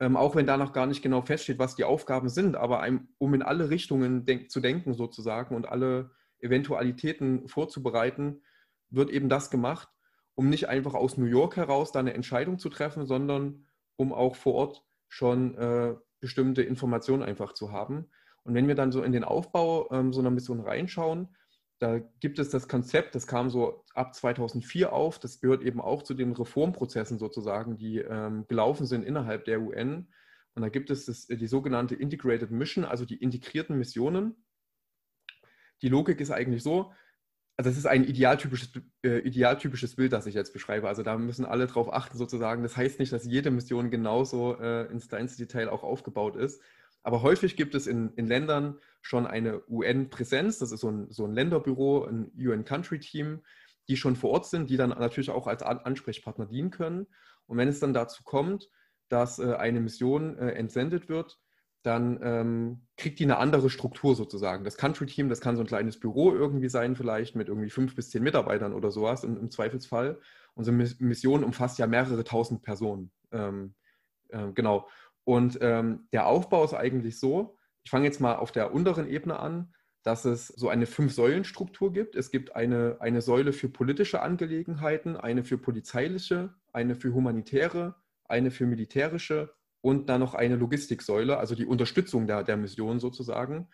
[0.01, 3.09] Ähm, auch wenn da noch gar nicht genau feststeht, was die Aufgaben sind, aber einem,
[3.19, 8.43] um in alle Richtungen denk zu denken sozusagen und alle Eventualitäten vorzubereiten,
[8.91, 9.89] wird eben das gemacht,
[10.35, 14.37] um nicht einfach aus New York heraus da eine Entscheidung zu treffen, sondern um auch
[14.37, 18.09] vor Ort schon äh, bestimmte Informationen einfach zu haben.
[18.45, 21.29] Und wenn wir dann so in den Aufbau ähm, so einer Mission reinschauen,
[21.83, 26.05] da gibt es das Konzept, das kam so ab 2004 auf, das gehört eben auch
[26.05, 30.07] zu den Reformprozessen sozusagen, die ähm, gelaufen sind innerhalb der UN.
[30.55, 34.37] Und da gibt es das, die sogenannte Integrated Mission, also die integrierten Missionen.
[35.83, 36.93] die Logik ist eigentlich so,
[37.57, 38.71] also es ist ein idealtypisches,
[39.05, 40.87] äh, idealtypisches Bild, das ich jetzt beschreibe.
[40.87, 42.63] Also da müssen alle drauf achten sozusagen.
[42.63, 46.63] Das heißt nicht, dass jede Mission genauso äh, ins kleinste Detail auch aufgebaut ist.
[47.03, 50.59] Aber häufig gibt es in, in Ländern schon eine UN-Präsenz.
[50.59, 53.43] Das ist so ein, so ein Länderbüro, ein UN-Country-Team,
[53.89, 57.07] die schon vor Ort sind, die dann natürlich auch als Ansprechpartner dienen können.
[57.47, 58.71] Und wenn es dann dazu kommt,
[59.09, 61.39] dass äh, eine Mission äh, entsendet wird,
[61.83, 64.63] dann ähm, kriegt die eine andere Struktur sozusagen.
[64.63, 68.11] Das Country-Team, das kann so ein kleines Büro irgendwie sein, vielleicht mit irgendwie fünf bis
[68.11, 70.21] zehn Mitarbeitern oder sowas im, im Zweifelsfall.
[70.55, 73.11] Unsere Mission umfasst ja mehrere tausend Personen.
[73.33, 73.75] Ähm,
[74.29, 74.89] äh, genau.
[75.25, 79.39] Und ähm, der Aufbau ist eigentlich so, ich fange jetzt mal auf der unteren Ebene
[79.39, 82.17] an, dass es so eine Fünf-Säulen-Struktur gibt.
[82.17, 88.51] Es gibt eine, eine Säule für politische Angelegenheiten, eine für polizeiliche, eine für humanitäre, eine
[88.51, 93.69] für militärische und dann noch eine Logistiksäule, also die Unterstützung der, der Mission sozusagen.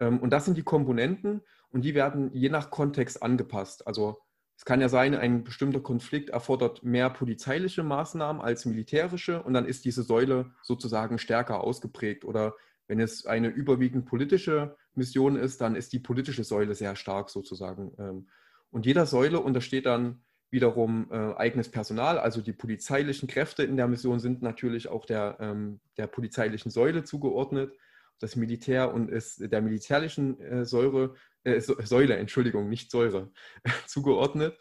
[0.00, 3.86] Ähm, und das sind die Komponenten und die werden je nach Kontext angepasst.
[3.86, 4.18] Also
[4.60, 9.64] es kann ja sein, ein bestimmter Konflikt erfordert mehr polizeiliche Maßnahmen als militärische und dann
[9.64, 12.26] ist diese Säule sozusagen stärker ausgeprägt.
[12.26, 12.54] Oder
[12.86, 17.92] wenn es eine überwiegend politische Mission ist, dann ist die politische Säule sehr stark sozusagen.
[17.98, 18.28] Ähm,
[18.70, 23.88] und jeder Säule untersteht dann wiederum äh, eigenes Personal, also die polizeilichen Kräfte in der
[23.88, 27.72] Mission sind natürlich auch der, ähm, der polizeilichen Säule zugeordnet.
[28.20, 33.32] Das Militär und ist der militärischen äh, Säure, äh, Säule, Entschuldigung, nicht Säure,
[33.86, 34.56] zugeordnet.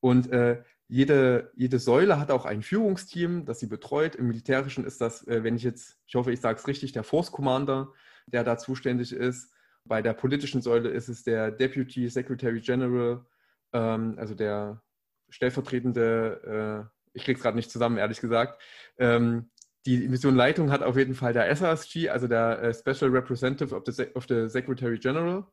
[0.00, 4.16] Und äh, jede, jede Säule hat auch ein Führungsteam, das sie betreut.
[4.16, 7.04] Im Militärischen ist das, äh, wenn ich jetzt, ich hoffe, ich sage es richtig, der
[7.04, 7.92] Force Commander,
[8.26, 9.52] der da zuständig ist.
[9.84, 13.24] Bei der politischen Säule ist es der Deputy Secretary General,
[13.72, 14.82] ähm, also der
[15.28, 18.60] stellvertretende, äh, ich krieg's gerade nicht zusammen, ehrlich gesagt.
[18.98, 19.50] Ähm,
[19.86, 24.06] die Missionleitung hat auf jeden Fall der SRSG, also der äh, Special Representative of the,
[24.14, 25.46] of the Secretary General.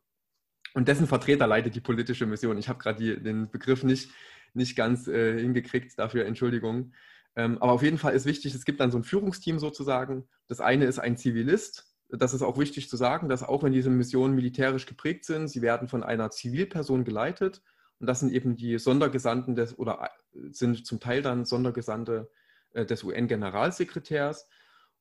[0.74, 2.58] Und dessen Vertreter leitet die politische Mission.
[2.58, 4.12] Ich habe gerade den Begriff nicht,
[4.54, 6.94] nicht ganz äh, hingekriegt, dafür Entschuldigung.
[7.36, 10.28] Ähm, aber auf jeden Fall ist wichtig, es gibt dann so ein Führungsteam sozusagen.
[10.48, 11.86] Das eine ist ein Zivilist.
[12.10, 15.62] Das ist auch wichtig zu sagen, dass auch wenn diese Missionen militärisch geprägt sind, sie
[15.62, 17.62] werden von einer Zivilperson geleitet.
[18.00, 22.30] Und das sind eben die Sondergesandten des, oder äh, sind zum Teil dann Sondergesandte
[22.74, 24.48] des UN-Generalsekretärs.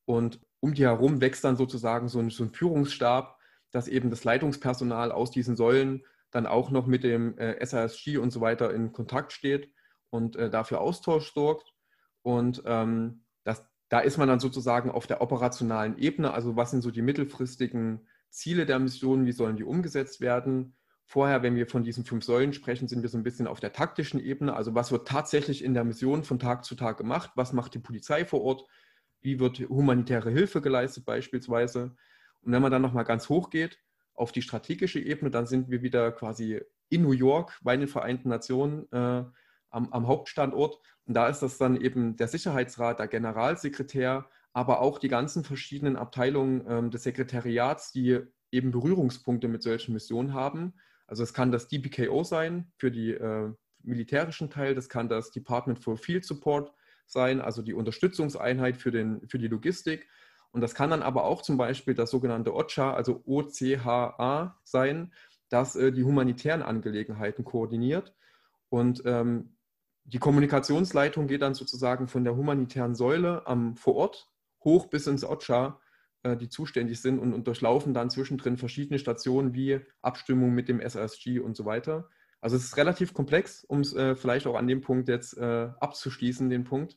[0.05, 3.39] Und um die herum wächst dann sozusagen so ein, so ein, Führungsstab,
[3.71, 8.31] dass eben das Leitungspersonal aus diesen Säulen dann auch noch mit dem äh, SASG und
[8.31, 9.73] so weiter in Kontakt steht
[10.11, 11.75] und äh, dafür Austausch sorgt.
[12.23, 16.83] Und ähm, das, da ist man dann sozusagen auf der operationalen Ebene, also was sind
[16.83, 20.76] so die mittelfristigen Ziele der Mission, wie sollen die umgesetzt werden,
[21.09, 23.73] Vorher, wenn wir von diesen fünf Säulen sprechen, sind wir so ein bisschen auf der
[23.73, 24.55] taktischen Ebene.
[24.55, 27.31] Also was wird tatsächlich in der Mission von Tag zu Tag gemacht?
[27.37, 28.69] Was macht die Polizei vor Ort?
[29.21, 31.95] Wie wird humanitäre Hilfe geleistet beispielsweise?
[32.43, 33.79] Und wenn man dann nochmal ganz hoch geht
[34.15, 38.29] auf die strategische Ebene, dann sind wir wieder quasi in New York bei den Vereinten
[38.29, 39.25] Nationen äh,
[39.71, 40.81] am, am, Hauptstandort.
[41.05, 45.97] Und da ist das dann eben der Sicherheitsrat, der Generalsekretär, aber auch die ganzen verschiedenen
[45.97, 50.75] Abteilungen äh, des Sekretariats, die eben Berührungspunkte mit solchen Missionen haben.
[51.07, 55.79] Also es kann das DPKO sein für die äh, militärischen Teil, das kann das Department
[55.79, 56.73] for Field Support
[57.07, 60.09] sein, also die Unterstützungseinheit für, den, für die Logistik.
[60.51, 65.13] Und das kann dann aber auch zum Beispiel das sogenannte OCHA, also OCHA sein,
[65.49, 68.15] das äh, die humanitären Angelegenheiten koordiniert.
[68.69, 69.57] Und ähm,
[70.05, 74.29] die Kommunikationsleitung geht dann sozusagen von der humanitären Säule am vor Ort
[74.65, 75.81] hoch bis ins OCHA
[76.35, 81.41] die zuständig sind und, und, durchlaufen dann zwischendrin verschiedene Stationen wie Abstimmung mit dem SRSG
[81.41, 82.09] und so weiter.
[82.41, 85.69] Also es ist relativ komplex, um es äh, vielleicht auch an dem Punkt jetzt äh,
[85.81, 86.97] abzuschließen, den Punkt.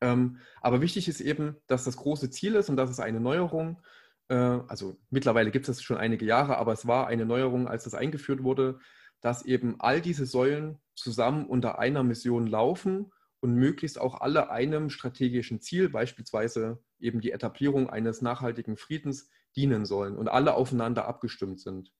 [0.00, 3.80] Ähm, aber wichtig ist eben, dass das große Ziel ist und das ist eine Neuerung.
[4.28, 7.84] Äh, also mittlerweile gibt es das schon einige Jahre, aber es war eine Neuerung, als
[7.84, 8.78] das eingeführt wurde,
[9.20, 14.90] dass eben all diese Säulen zusammen unter einer Mission laufen und möglichst auch alle einem
[14.90, 21.60] strategischen Ziel, beispielsweise eben die Etablierung eines nachhaltigen Friedens, dienen sollen und alle aufeinander abgestimmt
[21.60, 21.92] sind.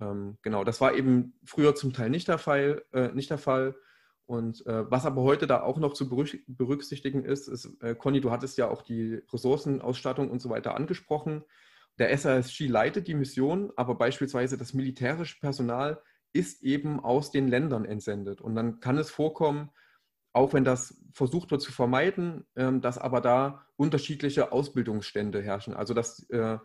[0.00, 2.84] Ähm, genau, das war eben früher zum Teil nicht der Fall.
[2.92, 3.76] Äh, nicht der Fall.
[4.26, 8.30] Und äh, was aber heute da auch noch zu berücksichtigen ist, ist, äh, Conny, du
[8.30, 11.44] hattest ja auch die Ressourcenausstattung und so weiter angesprochen.
[11.98, 17.84] Der SASG leitet die Mission, aber beispielsweise das militärische Personal ist eben aus den Ländern
[17.84, 18.40] entsendet.
[18.40, 19.70] Und dann kann es vorkommen,
[20.32, 25.74] auch wenn das versucht wird zu vermeiden, ähm, dass aber da unterschiedliche Ausbildungsstände herrschen.
[25.74, 26.58] Also dass äh,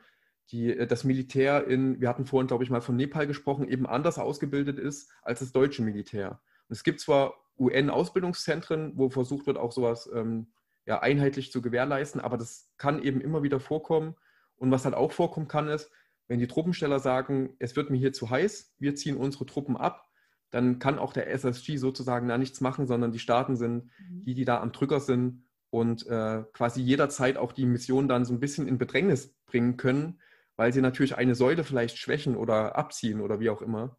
[0.51, 3.86] die, äh, das Militär in, wir hatten vorhin, glaube ich, mal von Nepal gesprochen, eben
[3.86, 6.39] anders ausgebildet ist als das deutsche Militär.
[6.69, 10.47] Und es gibt zwar UN-Ausbildungszentren, wo versucht wird, auch sowas ähm,
[10.86, 14.15] ja, einheitlich zu gewährleisten, aber das kann eben immer wieder vorkommen.
[14.56, 15.91] Und was halt auch vorkommen kann, ist,
[16.30, 20.07] Wenn die Truppensteller sagen, es wird mir hier zu heiß, wir ziehen unsere Truppen ab,
[20.51, 24.23] dann kann auch der SSG sozusagen da nichts machen, sondern die Staaten sind mhm.
[24.25, 28.33] die, die da am Drücker sind und äh, quasi jederzeit auch die Mission dann so
[28.33, 30.19] ein bisschen in Bedrängnis bringen können,
[30.55, 33.97] weil sie natürlich eine Säule vielleicht schwächen oder abziehen oder wie auch immer.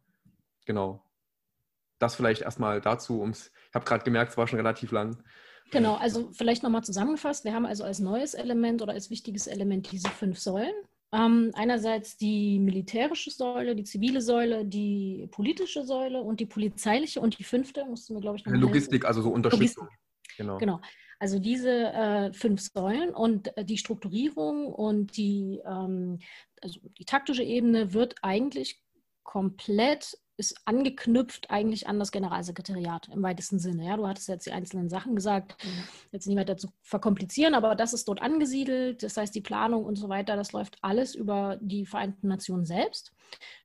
[0.65, 1.05] Genau.
[1.99, 5.21] Das vielleicht erstmal dazu, ums, ich habe gerade gemerkt, es war schon relativ lang.
[5.71, 9.91] Genau, also vielleicht nochmal zusammengefasst, wir haben also als neues Element oder als wichtiges Element
[9.91, 10.73] diese fünf Säulen.
[11.11, 17.39] Ähm, einerseits die militärische Säule, die zivile Säule, die politische Säule und die polizeiliche und
[17.39, 19.85] die fünfte, mussten wir, glaube ich, noch Logistik, also so Unterstützung.
[19.85, 20.37] Logistik.
[20.37, 20.57] Genau.
[20.57, 20.81] genau.
[21.19, 26.19] Also diese äh, fünf Säulen und äh, die Strukturierung und die, ähm,
[26.61, 28.81] also die taktische Ebene wird eigentlich
[29.23, 33.85] komplett ist angeknüpft eigentlich an das Generalsekretariat im weitesten Sinne.
[33.85, 35.83] Ja, du hattest jetzt die einzelnen Sachen gesagt, mhm.
[36.13, 39.03] jetzt nicht weiter zu verkomplizieren, aber das ist dort angesiedelt.
[39.03, 43.11] Das heißt, die Planung und so weiter, das läuft alles über die Vereinten Nationen selbst.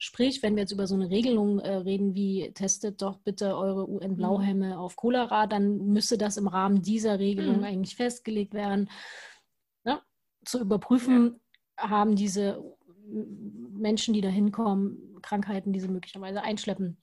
[0.01, 3.89] Sprich, wenn wir jetzt über so eine Regelung äh, reden wie testet doch bitte eure
[3.89, 4.73] UN-Blauhelme mhm.
[4.73, 7.65] auf Cholera, dann müsste das im Rahmen dieser Regelung mhm.
[7.65, 8.91] eigentlich festgelegt werden.
[9.85, 10.03] Ja,
[10.45, 11.41] zu überprüfen,
[11.79, 11.89] ja.
[11.91, 12.63] haben diese
[13.07, 16.99] Menschen, die da hinkommen, Krankheiten, die sie möglicherweise einschleppen.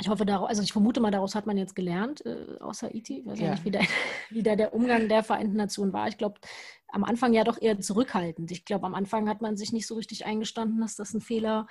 [0.00, 3.20] Ich hoffe, daraus, also ich vermute mal, daraus hat man jetzt gelernt, äh, außer Haiti.
[3.20, 3.50] Ich weiß ja.
[3.50, 3.82] nicht, wie, der,
[4.30, 6.06] wie da der Umgang der Vereinten Nationen war.
[6.06, 6.38] Ich glaube,
[6.88, 8.50] am Anfang ja doch eher zurückhaltend.
[8.52, 11.66] Ich glaube, am Anfang hat man sich nicht so richtig eingestanden, dass das ein Fehler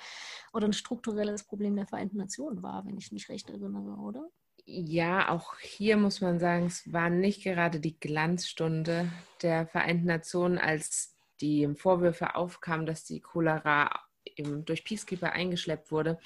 [0.52, 4.28] oder ein strukturelles Problem der Vereinten Nationen war, wenn ich mich recht erinnere, oder?
[4.66, 9.10] Ja, auch hier muss man sagen, es war nicht gerade die Glanzstunde
[9.42, 16.20] der Vereinten Nationen, als die Vorwürfe aufkamen, dass die Cholera eben durch Peacekeeper eingeschleppt wurde.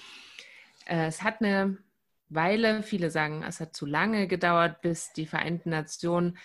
[0.86, 1.78] Äh, es hat eine
[2.30, 6.38] Weile, viele sagen, es hat zu lange gedauert, bis die Vereinten Nationen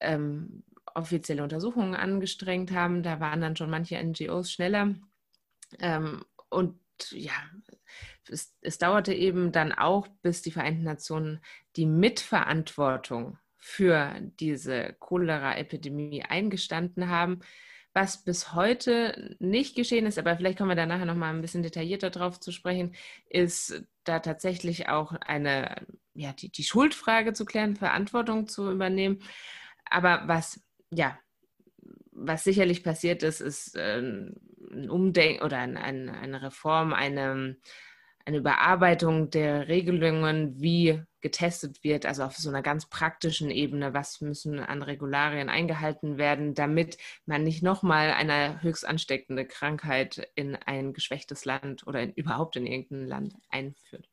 [0.00, 3.02] ähm, offizielle Untersuchungen angestrengt haben.
[3.02, 4.94] Da waren dann schon manche NGOs schneller.
[5.78, 6.78] Ähm, und
[7.10, 7.32] ja,
[8.28, 11.40] es, es, dauerte eben dann auch, bis die Vereinten Nationen
[11.76, 17.40] die Mitverantwortung für diese Cholera-Epidemie eingestanden haben
[17.98, 21.64] was bis heute nicht geschehen ist, aber vielleicht kommen wir da nachher nochmal ein bisschen
[21.64, 22.94] detaillierter drauf zu sprechen,
[23.28, 25.84] ist da tatsächlich auch eine,
[26.14, 29.18] ja, die, die Schuldfrage zu klären, Verantwortung zu übernehmen.
[29.84, 31.18] Aber was, ja,
[32.12, 37.56] was sicherlich passiert ist, ist äh, ein Umdenken oder ein, ein, eine Reform, eine,
[38.28, 44.20] eine Überarbeitung der Regelungen, wie getestet wird, also auf so einer ganz praktischen Ebene, was
[44.20, 50.92] müssen an Regularien eingehalten werden, damit man nicht nochmal eine höchst ansteckende Krankheit in ein
[50.92, 54.10] geschwächtes Land oder in, überhaupt in irgendein Land einführt.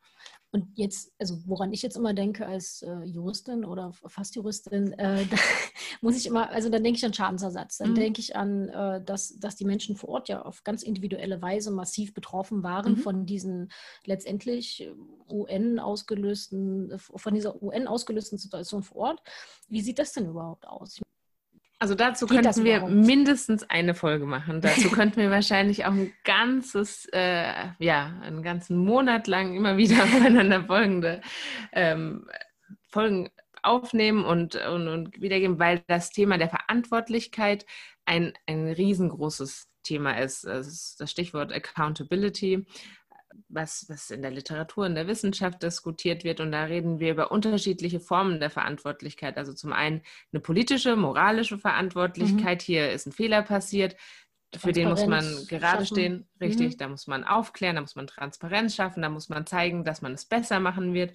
[0.55, 5.25] Und jetzt, also woran ich jetzt immer denke als äh, Juristin oder fast Juristin, äh,
[6.01, 7.79] muss ich immer, also dann denke ich an Schadensersatz.
[7.79, 7.95] Dann mhm.
[7.95, 11.71] denke ich an, äh, dass, dass die Menschen vor Ort ja auf ganz individuelle Weise
[11.71, 12.97] massiv betroffen waren mhm.
[12.99, 13.69] von diesen
[14.05, 14.93] letztendlich äh,
[15.27, 19.23] UN ausgelösten, äh, von dieser UN ausgelösten Situation vor Ort.
[19.67, 21.01] Wie sieht das denn überhaupt aus?
[21.77, 24.61] Also dazu Geht könnten wir mindestens eine Folge machen.
[24.61, 29.95] Dazu könnten wir wahrscheinlich auch ein ganzes, äh, ja, einen ganzen Monat lang immer wieder
[30.03, 31.21] aufeinander folgende
[31.73, 32.27] ähm,
[32.89, 33.29] Folgen
[33.61, 37.65] aufnehmen und, und, und wiedergeben, weil das Thema der Verantwortlichkeit
[38.05, 40.45] ein, ein riesengroßes Thema ist.
[40.45, 42.65] Das ist das Stichwort Accountability
[43.49, 46.39] was, was in der Literatur, in der Wissenschaft diskutiert wird.
[46.39, 49.37] Und da reden wir über unterschiedliche Formen der Verantwortlichkeit.
[49.37, 52.61] Also zum einen eine politische, moralische Verantwortlichkeit.
[52.61, 52.65] Mhm.
[52.65, 53.95] Hier ist ein Fehler passiert.
[54.55, 55.85] Für den muss man gerade schaffen.
[55.85, 56.73] stehen, richtig.
[56.73, 56.77] Mhm.
[56.77, 60.13] Da muss man aufklären, da muss man Transparenz schaffen, da muss man zeigen, dass man
[60.13, 61.13] es besser machen wird.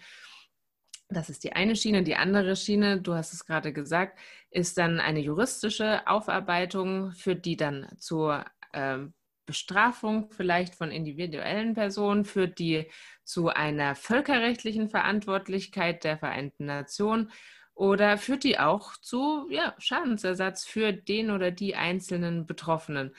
[1.09, 2.03] Das ist die eine Schiene.
[2.03, 4.19] Die andere Schiene, du hast es gerade gesagt,
[4.51, 9.15] ist dann eine juristische Aufarbeitung, führt die dann zur ähm,
[9.51, 12.89] Bestrafung vielleicht von individuellen Personen führt die
[13.25, 17.33] zu einer völkerrechtlichen Verantwortlichkeit der Vereinten Nationen
[17.75, 23.13] oder führt die auch zu ja, Schadensersatz für den oder die einzelnen Betroffenen.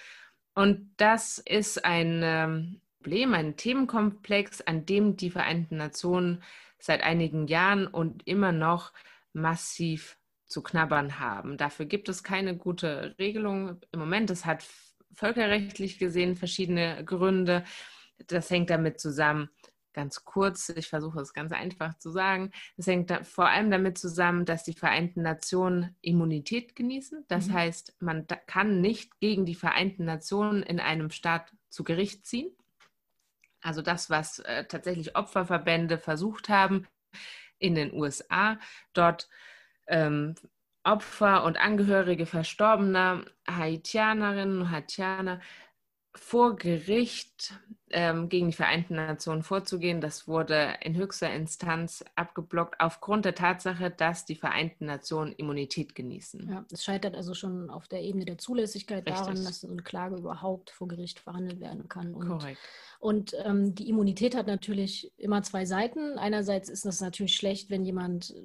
[0.54, 6.42] Und das ist ein ähm, Problem, ein Themenkomplex, an dem die Vereinten Nationen
[6.80, 8.94] seit einigen Jahren und immer noch
[9.34, 11.58] massiv zu knabbern haben.
[11.58, 14.30] Dafür gibt es keine gute Regelung im Moment.
[14.30, 14.64] Es hat
[15.14, 17.64] völkerrechtlich gesehen verschiedene Gründe.
[18.28, 19.50] Das hängt damit zusammen,
[19.94, 23.98] ganz kurz, ich versuche es ganz einfach zu sagen, es hängt da vor allem damit
[23.98, 27.26] zusammen, dass die Vereinten Nationen Immunität genießen.
[27.28, 27.54] Das mhm.
[27.54, 32.56] heißt, man kann nicht gegen die Vereinten Nationen in einem Staat zu Gericht ziehen.
[33.62, 36.88] Also das, was äh, tatsächlich Opferverbände versucht haben
[37.60, 38.58] in den USA,
[38.94, 39.30] dort
[39.88, 40.36] ähm,
[40.84, 45.40] Opfer und Angehörige verstorbener Haitianerinnen und Haitianer
[46.16, 47.54] vor Gericht
[47.92, 50.02] ähm, gegen die Vereinten Nationen vorzugehen.
[50.02, 56.50] Das wurde in höchster Instanz abgeblockt aufgrund der Tatsache, dass die Vereinten Nationen Immunität genießen.
[56.50, 59.16] Ja, es scheitert also schon auf der Ebene der Zulässigkeit Richtig.
[59.16, 62.14] daran, dass so eine Klage überhaupt vor Gericht verhandelt werden kann.
[62.14, 62.60] Und, Korrekt.
[63.00, 66.20] Und ähm, die Immunität hat natürlich immer zwei Seiten.
[66.20, 68.36] Einerseits ist das natürlich schlecht, wenn jemand,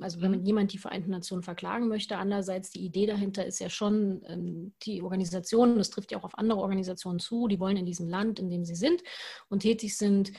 [0.00, 0.44] also wenn mhm.
[0.44, 2.18] jemand die Vereinten Nationen verklagen möchte.
[2.18, 6.38] Andererseits die Idee dahinter ist ja schon, ähm, die Organisationen, das trifft ja auch auf
[6.38, 9.02] andere Organisationen zu, die wollen in diesem Land, in dem sie sind,
[9.48, 10.32] und tätig sind,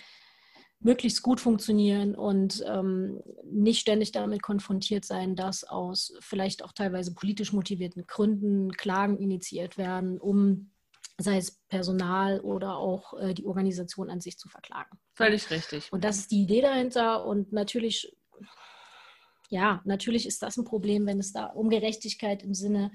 [0.80, 7.14] möglichst gut funktionieren und ähm, nicht ständig damit konfrontiert sein, dass aus vielleicht auch teilweise
[7.14, 10.72] politisch motivierten Gründen Klagen initiiert werden, um
[11.18, 15.00] sei es Personal oder auch äh, die Organisation an sich zu verklagen.
[15.14, 15.92] Völlig richtig.
[15.92, 18.16] Und das ist die Idee dahinter und natürlich
[19.50, 22.92] ja, natürlich ist das ein Problem, wenn es da um Gerechtigkeit im Sinne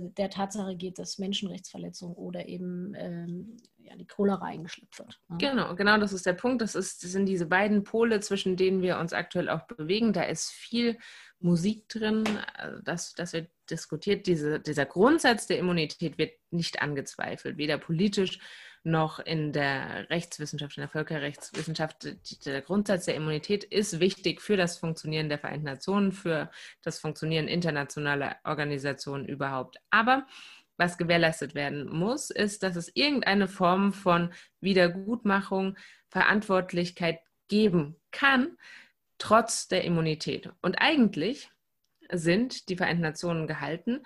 [0.00, 5.20] der Tatsache geht, dass Menschenrechtsverletzungen oder eben ähm, ja, die Cholera eingeschleppt wird.
[5.28, 5.38] Ne?
[5.38, 6.62] Genau, genau, das ist der Punkt.
[6.62, 10.12] Das, ist, das sind diese beiden Pole, zwischen denen wir uns aktuell auch bewegen.
[10.12, 10.98] Da ist viel
[11.40, 12.24] Musik drin,
[12.58, 14.26] äh, das, das wird diskutiert.
[14.26, 18.40] Diese, dieser Grundsatz der Immunität wird nicht angezweifelt, weder politisch
[18.88, 22.08] noch in der Rechtswissenschaft, in der Völkerrechtswissenschaft.
[22.44, 26.50] Der Grundsatz der Immunität ist wichtig für das Funktionieren der Vereinten Nationen, für
[26.82, 29.76] das Funktionieren internationaler Organisationen überhaupt.
[29.90, 30.26] Aber
[30.76, 35.76] was gewährleistet werden muss, ist, dass es irgendeine Form von Wiedergutmachung,
[36.08, 37.18] Verantwortlichkeit
[37.48, 38.56] geben kann,
[39.18, 40.50] trotz der Immunität.
[40.62, 41.50] Und eigentlich
[42.10, 44.02] sind die Vereinten Nationen gehalten,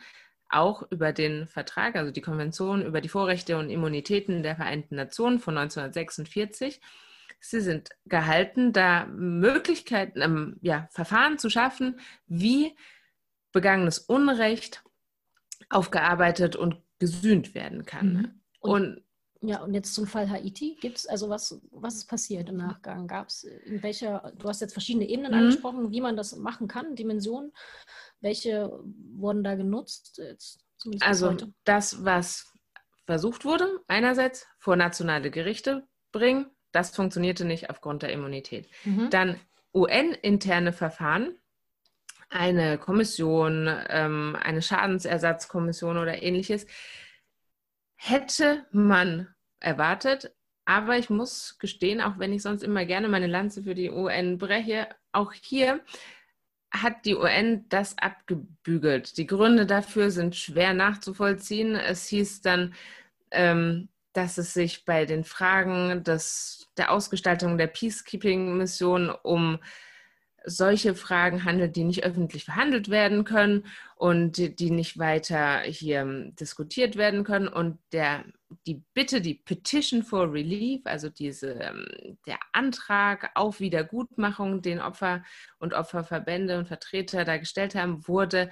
[0.53, 5.39] auch über den Vertrag, also die Konvention über die Vorrechte und Immunitäten der Vereinten Nationen
[5.39, 6.81] von 1946.
[7.41, 12.77] Sie sind gehalten, da Möglichkeiten, ähm, ja, Verfahren zu schaffen, wie
[13.51, 14.85] begangenes Unrecht
[15.69, 18.13] aufgearbeitet und gesühnt werden kann.
[18.13, 18.41] Mhm.
[18.61, 19.03] Und, und,
[19.43, 20.77] ja, und jetzt zum Fall Haiti.
[20.81, 23.09] Gibt es, also was, was ist passiert im Nachgang?
[23.09, 25.39] Gab es in welcher, du hast jetzt verschiedene Ebenen mhm.
[25.39, 27.53] angesprochen, wie man das machen kann, Dimensionen.
[28.21, 28.71] Welche
[29.17, 30.19] wurden da genutzt?
[30.19, 30.65] Jetzt,
[31.01, 32.53] also das, was
[33.05, 38.69] versucht wurde, einerseits vor nationale Gerichte bringen, das funktionierte nicht aufgrund der Immunität.
[38.85, 39.11] Mhm.
[39.11, 39.41] Dann
[39.75, 41.37] UN-interne Verfahren,
[42.29, 46.67] eine Kommission, ähm, eine Schadensersatzkommission oder ähnliches,
[47.97, 49.32] hätte man
[49.63, 50.35] erwartet.
[50.65, 54.39] Aber ich muss gestehen, auch wenn ich sonst immer gerne meine Lanze für die UN
[54.39, 55.81] breche, auch hier
[56.71, 59.19] hat die UN das abgebügelt.
[59.19, 61.75] Die Gründe dafür sind schwer nachzuvollziehen.
[61.75, 62.75] Es hieß dann,
[63.31, 69.59] ähm, dass es sich bei den Fragen des, der Ausgestaltung der Peacekeeping-Mission um
[70.45, 73.67] solche Fragen handelt, die nicht öffentlich verhandelt werden können
[73.97, 77.49] und die, die nicht weiter hier ähm, diskutiert werden können.
[77.49, 78.25] Und der,
[78.67, 85.23] die Bitte, die Petition for Relief, also diese, ähm, der Antrag auf Wiedergutmachung, den Opfer
[85.59, 88.51] und Opferverbände und Vertreter da gestellt haben, wurde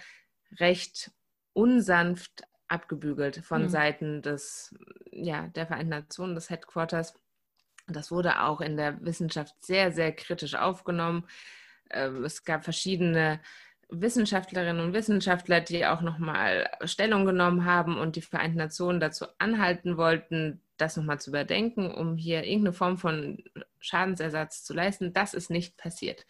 [0.59, 1.11] recht
[1.53, 3.69] unsanft abgebügelt von mhm.
[3.69, 4.75] Seiten des,
[5.11, 7.15] ja, der Vereinten Nationen, des Headquarters.
[7.89, 11.27] Das wurde auch in der Wissenschaft sehr, sehr kritisch aufgenommen.
[11.91, 13.41] Ähm, es gab verschiedene
[13.91, 19.97] Wissenschaftlerinnen und Wissenschaftler, die auch nochmal Stellung genommen haben und die Vereinten Nationen dazu anhalten
[19.97, 23.43] wollten, das nochmal zu überdenken, um hier irgendeine Form von
[23.81, 25.13] Schadensersatz zu leisten.
[25.13, 26.27] Das ist nicht passiert.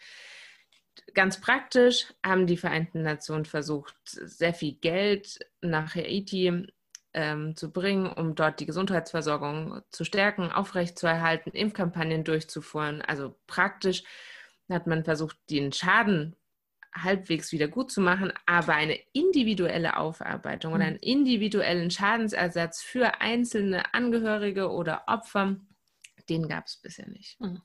[1.13, 6.67] Ganz praktisch haben die Vereinten Nationen versucht, sehr viel Geld nach Haiti
[7.13, 13.01] ähm, zu bringen, um dort die Gesundheitsversorgung zu stärken, aufrechtzuerhalten, Impfkampagnen durchzuführen.
[13.01, 14.03] Also praktisch
[14.71, 16.35] hat man versucht, den Schaden
[16.93, 20.89] halbwegs wieder gut zu machen, aber eine individuelle Aufarbeitung oder hm.
[20.89, 25.57] einen individuellen Schadensersatz für einzelne Angehörige oder Opfer,
[26.29, 27.39] den gab es bisher nicht.
[27.39, 27.61] Hm.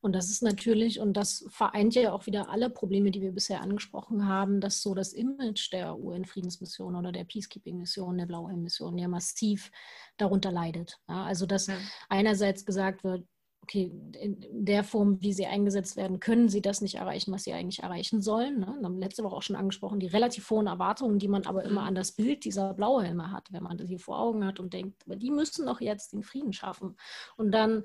[0.00, 3.60] Und das ist natürlich, und das vereint ja auch wieder alle Probleme, die wir bisher
[3.60, 9.70] angesprochen haben, dass so das Image der UN-Friedensmission oder der Peacekeeping-Mission, der Blauhelm-Mission ja massiv
[10.16, 11.00] darunter leidet.
[11.06, 11.76] Also dass ja.
[12.08, 13.26] einerseits gesagt wird,
[13.68, 17.52] okay, in der Form, wie sie eingesetzt werden, können sie das nicht erreichen, was sie
[17.52, 18.60] eigentlich erreichen sollen.
[18.60, 18.76] Ne?
[18.78, 21.82] Wir haben letzte Woche auch schon angesprochen, die relativ hohen Erwartungen, die man aber immer
[21.82, 25.02] an das Bild dieser Blauhelme hat, wenn man das hier vor Augen hat und denkt,
[25.04, 26.96] aber die müssen doch jetzt den Frieden schaffen.
[27.36, 27.84] Und dann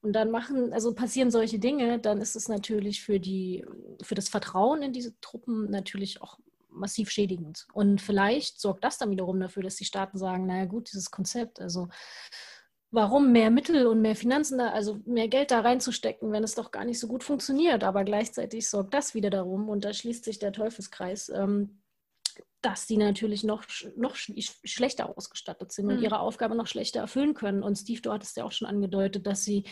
[0.00, 3.64] und dann machen, also passieren solche Dinge, dann ist es natürlich für die,
[4.02, 7.68] für das Vertrauen in diese Truppen natürlich auch massiv schädigend.
[7.72, 11.60] Und vielleicht sorgt das dann wiederum dafür, dass die Staaten sagen, naja gut, dieses Konzept,
[11.60, 11.88] also
[12.92, 16.70] warum mehr Mittel und mehr Finanzen da, also mehr Geld da reinzustecken, wenn es doch
[16.70, 17.82] gar nicht so gut funktioniert.
[17.82, 21.80] Aber gleichzeitig sorgt das wieder darum, und da schließt sich der Teufelskreis, ähm,
[22.60, 23.64] dass die natürlich noch,
[23.96, 26.02] noch schlechter ausgestattet sind und mhm.
[26.04, 27.62] ihre Aufgabe noch schlechter erfüllen können.
[27.62, 29.64] Und Steve, du hattest ja auch schon angedeutet, dass sie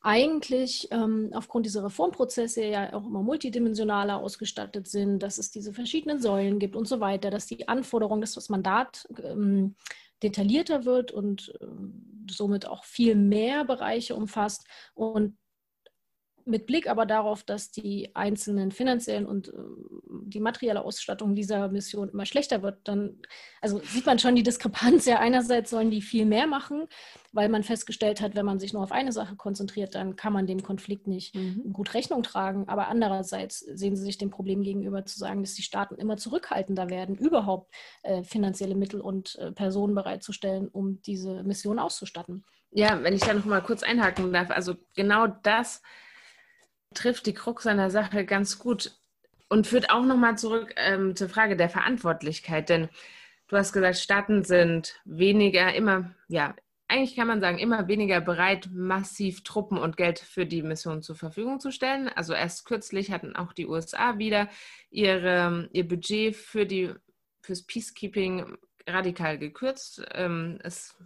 [0.00, 6.20] eigentlich ähm, aufgrund dieser Reformprozesse ja auch immer multidimensionaler ausgestattet sind, dass es diese verschiedenen
[6.20, 9.74] Säulen gibt und so weiter, dass die Anforderungen, dass das Mandat ähm,
[10.22, 14.66] detaillierter wird und ähm, somit auch viel mehr Bereiche umfasst.
[14.94, 15.36] Und
[16.46, 19.52] mit Blick aber darauf, dass die einzelnen finanziellen und äh,
[20.22, 23.20] die materielle Ausstattung dieser Mission immer schlechter wird, dann
[23.60, 25.06] also sieht man schon die Diskrepanz.
[25.06, 26.86] Ja, einerseits sollen die viel mehr machen,
[27.32, 30.46] weil man festgestellt hat, wenn man sich nur auf eine Sache konzentriert, dann kann man
[30.46, 31.72] dem Konflikt nicht mhm.
[31.72, 32.68] gut Rechnung tragen.
[32.68, 36.90] Aber andererseits sehen sie sich dem Problem gegenüber zu sagen, dass die Staaten immer zurückhaltender
[36.90, 37.74] werden, überhaupt
[38.04, 42.44] äh, finanzielle Mittel und äh, Personen bereitzustellen, um diese Mission auszustatten.
[42.70, 45.82] Ja, wenn ich da noch mal kurz einhaken darf, also genau das
[46.96, 48.92] trifft die Krux an Sache ganz gut
[49.48, 52.68] und führt auch nochmal zurück ähm, zur Frage der Verantwortlichkeit.
[52.68, 52.88] Denn
[53.48, 56.54] du hast gesagt, Staaten sind weniger, immer, ja,
[56.88, 61.16] eigentlich kann man sagen, immer weniger bereit, massiv Truppen und Geld für die Mission zur
[61.16, 62.08] Verfügung zu stellen.
[62.08, 64.48] Also erst kürzlich hatten auch die USA wieder
[64.90, 66.92] ihre, ihr Budget für die,
[67.42, 70.04] fürs Peacekeeping radikal gekürzt.
[70.12, 70.96] Ähm, es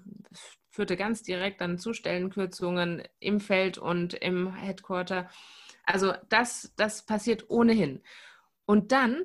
[0.68, 5.30] führte ganz direkt an Zustellenkürzungen im Feld und im Headquarter.
[5.93, 8.03] Also das, das passiert ohnehin.
[8.64, 9.24] Und dann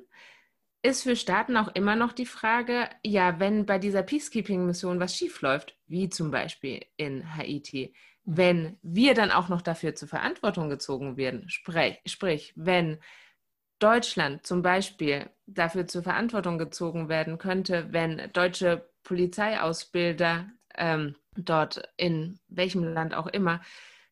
[0.82, 5.76] ist für Staaten auch immer noch die Frage, ja, wenn bei dieser Peacekeeping-Mission was schiefläuft,
[5.86, 7.94] wie zum Beispiel in Haiti,
[8.24, 12.98] wenn wir dann auch noch dafür zur Verantwortung gezogen werden, sprich, sprich wenn
[13.78, 20.46] Deutschland zum Beispiel dafür zur Verantwortung gezogen werden könnte, wenn deutsche Polizeiausbilder
[20.76, 23.60] ähm, dort in welchem Land auch immer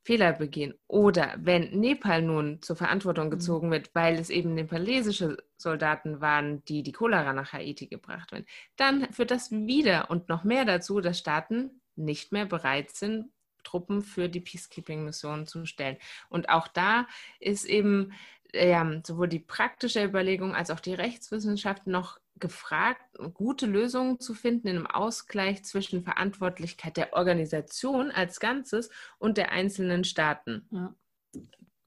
[0.05, 0.75] Fehler begehen.
[0.87, 3.31] Oder wenn Nepal nun zur Verantwortung mhm.
[3.31, 8.45] gezogen wird, weil es eben nepalesische Soldaten waren, die die Cholera nach Haiti gebracht haben,
[8.77, 13.31] dann führt das wieder und noch mehr dazu, dass Staaten nicht mehr bereit sind,
[13.63, 15.97] Truppen für die Peacekeeping-Mission zu stellen.
[16.29, 17.07] Und auch da
[17.41, 18.13] ist eben
[18.53, 24.67] ja, sowohl die praktische Überlegung als auch die Rechtswissenschaft noch gefragt, gute Lösungen zu finden
[24.69, 30.67] in einem Ausgleich zwischen Verantwortlichkeit der Organisation als Ganzes und der einzelnen Staaten.
[30.71, 30.95] Ja.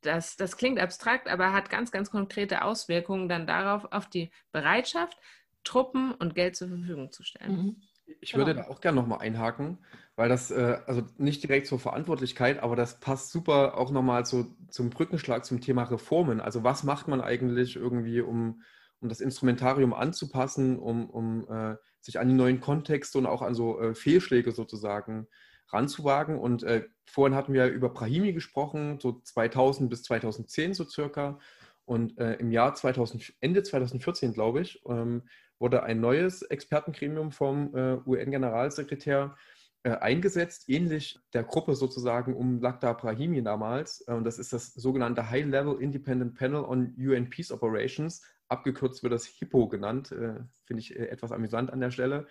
[0.02, 5.18] Das, das klingt abstrakt, aber hat ganz, ganz konkrete Auswirkungen dann darauf, auf die Bereitschaft,
[5.64, 7.52] Truppen und Geld zur Verfügung zu stellen.
[7.52, 7.82] Mhm.
[8.22, 8.68] Ich würde genau.
[8.68, 9.80] da auch gerne nochmal einhaken,
[10.16, 14.56] weil das, äh, also nicht direkt zur Verantwortlichkeit, aber das passt super auch nochmal so
[14.70, 16.40] zum Brückenschlag zum Thema Reformen.
[16.40, 18.62] Also was macht man eigentlich irgendwie, um
[19.00, 23.54] um das Instrumentarium anzupassen, um, um äh, sich an die neuen Kontexte und auch an
[23.54, 25.28] so äh, Fehlschläge sozusagen
[25.70, 26.40] ranzuwagen.
[26.40, 31.40] Und äh, vorhin hatten wir über Brahimi gesprochen, so 2000 bis 2010 so circa.
[31.86, 35.24] Und äh, im Jahr 2000, Ende 2014, glaube ich, ähm,
[35.60, 39.36] wurde ein neues Expertengremium vom äh, UN-Generalsekretär
[39.84, 44.02] äh, eingesetzt, ähnlich der Gruppe sozusagen um Lakhdar Brahimi damals.
[44.02, 49.26] und das ist das sogenannte High-Level Independent Panel on UN Peace Operations, abgekürzt wird das
[49.26, 50.36] HIPPO genannt, äh,
[50.66, 52.28] finde ich äh, etwas amüsant an der Stelle.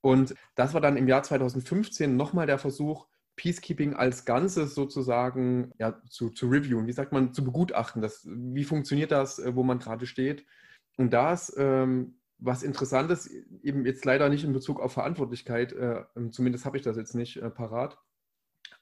[0.00, 6.02] Und das war dann im Jahr 2015 nochmal der Versuch, Peacekeeping als Ganzes sozusagen ja,
[6.08, 8.02] zu, zu reviewen, wie sagt man, zu begutachten.
[8.02, 10.44] Das, wie funktioniert das, äh, wo man gerade steht?
[10.96, 13.28] Und da ist ähm, was Interessantes,
[13.62, 17.36] eben jetzt leider nicht in Bezug auf Verantwortlichkeit, äh, zumindest habe ich das jetzt nicht
[17.36, 17.98] äh, parat,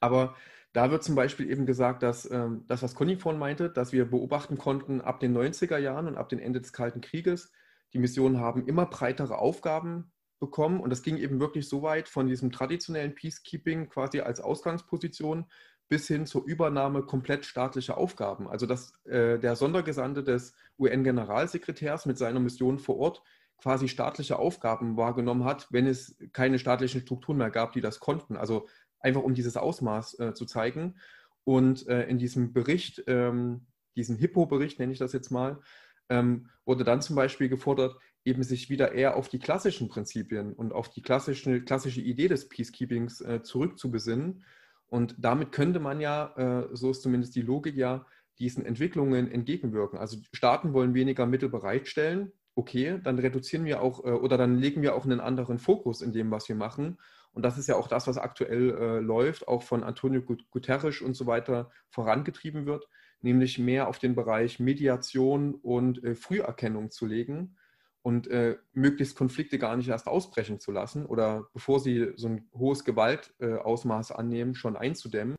[0.00, 0.36] aber
[0.76, 4.04] da wird zum Beispiel eben gesagt, dass ähm, das, was Conny vorhin meinte, dass wir
[4.10, 7.50] beobachten konnten ab den 90er Jahren und ab dem Ende des Kalten Krieges,
[7.94, 12.28] die Missionen haben immer breitere Aufgaben bekommen und das ging eben wirklich so weit von
[12.28, 15.46] diesem traditionellen Peacekeeping quasi als Ausgangsposition
[15.88, 18.46] bis hin zur Übernahme komplett staatlicher Aufgaben.
[18.46, 23.22] Also dass äh, der Sondergesandte des UN-Generalsekretärs mit seiner Mission vor Ort
[23.56, 28.36] quasi staatliche Aufgaben wahrgenommen hat, wenn es keine staatlichen Strukturen mehr gab, die das konnten.
[28.36, 28.68] Also
[29.06, 30.96] einfach um dieses Ausmaß äh, zu zeigen.
[31.44, 35.60] Und äh, in diesem Bericht, ähm, diesen Hippo-Bericht nenne ich das jetzt mal,
[36.08, 40.72] ähm, wurde dann zum Beispiel gefordert, eben sich wieder eher auf die klassischen Prinzipien und
[40.72, 44.42] auf die klassische, klassische Idee des Peacekeepings äh, zurückzubesinnen.
[44.88, 48.04] Und damit könnte man ja, äh, so ist zumindest die Logik ja,
[48.40, 50.00] diesen Entwicklungen entgegenwirken.
[50.00, 52.32] Also Staaten wollen weniger Mittel bereitstellen.
[52.56, 56.12] Okay, dann reduzieren wir auch äh, oder dann legen wir auch einen anderen Fokus in
[56.12, 56.98] dem, was wir machen
[57.36, 61.12] und das ist ja auch das, was aktuell äh, läuft, auch von Antonio Guterres und
[61.12, 62.88] so weiter vorangetrieben wird,
[63.20, 67.58] nämlich mehr auf den Bereich Mediation und äh, Früherkennung zu legen
[68.00, 72.48] und äh, möglichst Konflikte gar nicht erst ausbrechen zu lassen oder bevor sie so ein
[72.54, 75.36] hohes Gewaltausmaß annehmen, schon einzudämmen.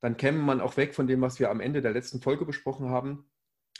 [0.00, 2.90] Dann käme man auch weg von dem, was wir am Ende der letzten Folge besprochen
[2.90, 3.30] haben,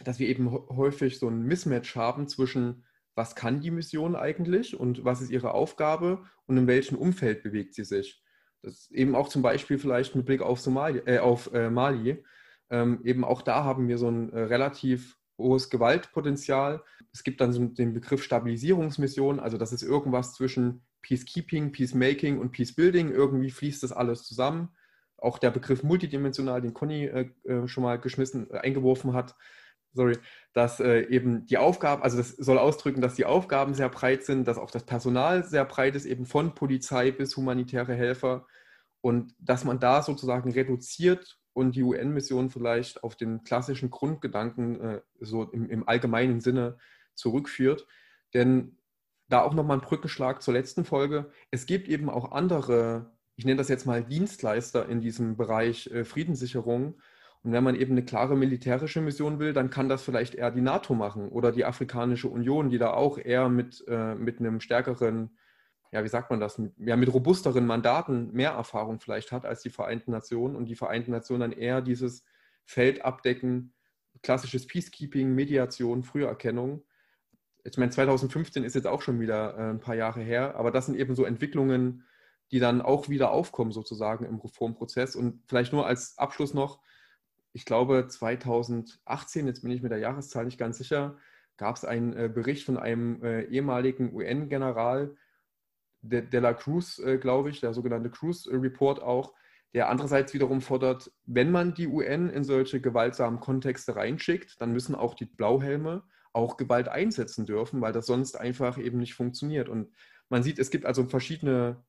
[0.04, 2.84] dass wir eben häufig so ein Mismatch haben zwischen
[3.16, 7.74] was kann die Mission eigentlich und was ist ihre Aufgabe und in welchem Umfeld bewegt
[7.74, 8.22] sie sich.
[8.62, 12.22] Das eben auch zum Beispiel vielleicht mit Blick auf, Somali, äh, auf äh, Mali.
[12.68, 16.82] Ähm, eben auch da haben wir so ein äh, relativ hohes Gewaltpotenzial.
[17.12, 22.52] Es gibt dann so den Begriff Stabilisierungsmission, also das ist irgendwas zwischen Peacekeeping, Peacemaking und
[22.52, 23.10] Peacebuilding.
[23.10, 24.70] Irgendwie fließt das alles zusammen.
[25.16, 29.36] Auch der Begriff multidimensional, den Conny äh, äh schon mal geschmissen, äh, eingeworfen hat,
[29.96, 30.18] sorry,
[30.52, 34.46] dass äh, eben die Aufgaben, also das soll ausdrücken, dass die Aufgaben sehr breit sind,
[34.46, 38.46] dass auch das Personal sehr breit ist, eben von Polizei bis humanitäre Helfer
[39.00, 45.00] und dass man da sozusagen reduziert und die UN-Mission vielleicht auf den klassischen Grundgedanken äh,
[45.20, 46.76] so im, im, allgemeinen Sinne
[47.14, 47.86] zurückführt.
[48.34, 48.76] Denn
[49.28, 51.30] da auch nochmal ein Brückenschlag zur letzten Folge.
[51.50, 56.04] Es gibt eben auch andere, ich nenne das jetzt mal Dienstleister in diesem Bereich äh,
[56.04, 57.00] Friedenssicherung.
[57.46, 60.60] Und wenn man eben eine klare militärische Mission will, dann kann das vielleicht eher die
[60.60, 65.30] NATO machen oder die Afrikanische Union, die da auch eher mit, äh, mit einem stärkeren
[65.92, 69.70] ja, wie sagt man das, ja, mit robusteren Mandaten mehr Erfahrung vielleicht hat als die
[69.70, 72.24] Vereinten Nationen und die Vereinten Nationen dann eher dieses
[72.64, 73.72] Feld abdecken,
[74.22, 76.84] klassisches Peacekeeping, Mediation, Früherkennung.
[77.64, 80.86] Ich meine, 2015 ist jetzt auch schon wieder äh, ein paar Jahre her, aber das
[80.86, 82.04] sind eben so Entwicklungen,
[82.50, 85.16] die dann auch wieder aufkommen sozusagen im Reformprozess.
[85.16, 86.80] Und vielleicht nur als Abschluss noch,
[87.56, 91.16] ich glaube 2018, jetzt bin ich mit der Jahreszahl nicht ganz sicher,
[91.56, 95.16] gab es einen äh, Bericht von einem äh, ehemaligen UN-General,
[96.02, 99.32] de, de la Cruz, äh, glaube ich, der sogenannte Cruz Report auch,
[99.72, 104.94] der andererseits wiederum fordert, wenn man die UN in solche gewaltsamen Kontexte reinschickt, dann müssen
[104.94, 106.02] auch die Blauhelme
[106.34, 109.70] auch Gewalt einsetzen dürfen, weil das sonst einfach eben nicht funktioniert.
[109.70, 109.88] Und
[110.28, 111.82] man sieht, es gibt also verschiedene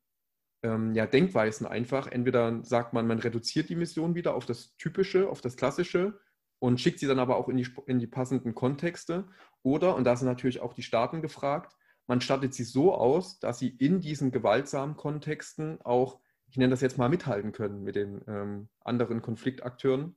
[0.67, 2.07] ähm, ja, Denkweisen einfach.
[2.07, 6.19] Entweder sagt man, man reduziert die Mission wieder auf das Typische, auf das Klassische
[6.59, 9.27] und schickt sie dann aber auch in die, in die passenden Kontexte.
[9.63, 11.73] Oder, und da sind natürlich auch die Staaten gefragt,
[12.07, 16.81] man stattet sie so aus, dass sie in diesen gewaltsamen Kontexten auch, ich nenne das
[16.81, 20.15] jetzt mal, mithalten können mit den ähm, anderen Konfliktakteuren.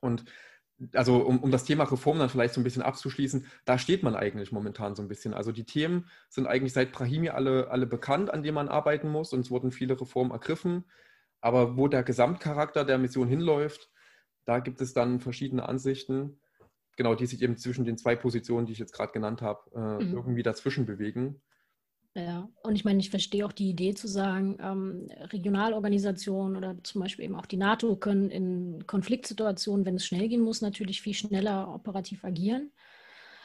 [0.00, 0.26] Und
[0.92, 4.14] also um, um das Thema Reform dann vielleicht so ein bisschen abzuschließen, da steht man
[4.14, 5.34] eigentlich momentan so ein bisschen.
[5.34, 9.32] Also die Themen sind eigentlich seit Brahimi alle, alle bekannt, an denen man arbeiten muss
[9.32, 10.84] und es wurden viele Reformen ergriffen.
[11.40, 13.90] Aber wo der Gesamtcharakter der Mission hinläuft,
[14.44, 16.38] da gibt es dann verschiedene Ansichten
[16.96, 20.04] genau, die sich eben zwischen den zwei Positionen, die ich jetzt gerade genannt habe, äh,
[20.04, 20.14] mhm.
[20.14, 21.40] irgendwie dazwischen bewegen.
[22.16, 27.02] Ja, und ich meine, ich verstehe auch die Idee zu sagen, ähm, Regionalorganisationen oder zum
[27.02, 31.12] Beispiel eben auch die NATO können in Konfliktsituationen, wenn es schnell gehen muss, natürlich viel
[31.12, 32.72] schneller operativ agieren.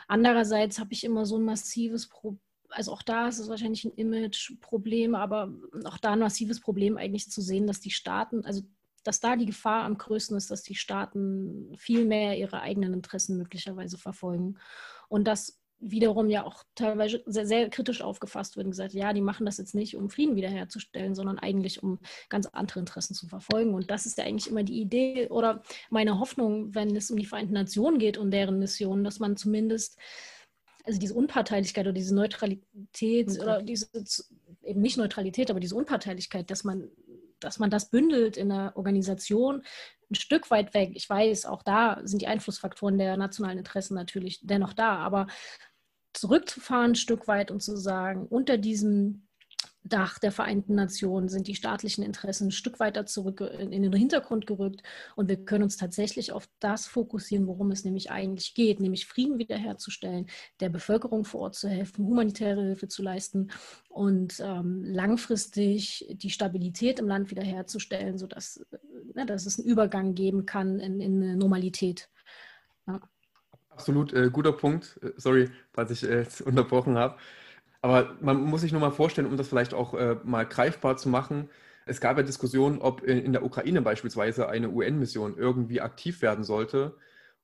[0.07, 3.91] Andererseits habe ich immer so ein massives Problem, also auch da ist es wahrscheinlich ein
[3.91, 5.53] Image-Problem, aber
[5.84, 8.61] auch da ein massives Problem eigentlich zu sehen, dass die Staaten, also
[9.03, 13.38] dass da die Gefahr am größten ist, dass die Staaten viel mehr ihre eigenen Interessen
[13.38, 14.59] möglicherweise verfolgen.
[15.09, 19.21] Und das wiederum ja auch teilweise sehr, sehr, kritisch aufgefasst wird und gesagt, ja, die
[19.21, 23.73] machen das jetzt nicht, um Frieden wiederherzustellen, sondern eigentlich, um ganz andere Interessen zu verfolgen.
[23.73, 27.25] Und das ist ja eigentlich immer die Idee oder meine Hoffnung, wenn es um die
[27.25, 29.97] Vereinten Nationen geht und deren Mission, dass man zumindest,
[30.86, 33.41] also diese Unparteilichkeit oder diese Neutralität okay.
[33.41, 33.88] oder diese
[34.63, 36.89] eben nicht Neutralität, aber diese Unparteilichkeit, dass man
[37.41, 39.63] dass man das bündelt in einer Organisation
[40.11, 40.91] ein Stück weit weg.
[40.93, 45.27] Ich weiß, auch da sind die Einflussfaktoren der nationalen Interessen natürlich dennoch da, aber
[46.14, 49.28] zurückzufahren ein Stück weit und zu sagen, unter diesem
[49.84, 54.45] Dach der Vereinten Nationen sind die staatlichen Interessen ein Stück weiter zurück in den Hintergrund
[54.45, 54.84] gerückt
[55.16, 59.39] und wir können uns tatsächlich auf das fokussieren, worum es nämlich eigentlich geht, nämlich Frieden
[59.39, 60.28] wiederherzustellen,
[60.59, 63.49] der Bevölkerung vor Ort zu helfen, humanitäre Hilfe zu leisten
[63.89, 68.64] und ähm, langfristig die Stabilität im Land wiederherzustellen, sodass
[69.16, 72.07] ne, dass es einen Übergang geben kann in, in eine Normalität.
[72.86, 72.99] Ja.
[73.72, 74.99] Absolut äh, guter Punkt.
[75.01, 77.17] Äh, sorry, falls ich äh, unterbrochen habe.
[77.82, 81.09] Aber man muss sich nur mal vorstellen, um das vielleicht auch äh, mal greifbar zu
[81.09, 81.49] machen.
[81.86, 86.95] Es gab ja Diskussionen, ob in der Ukraine beispielsweise eine UN-Mission irgendwie aktiv werden sollte.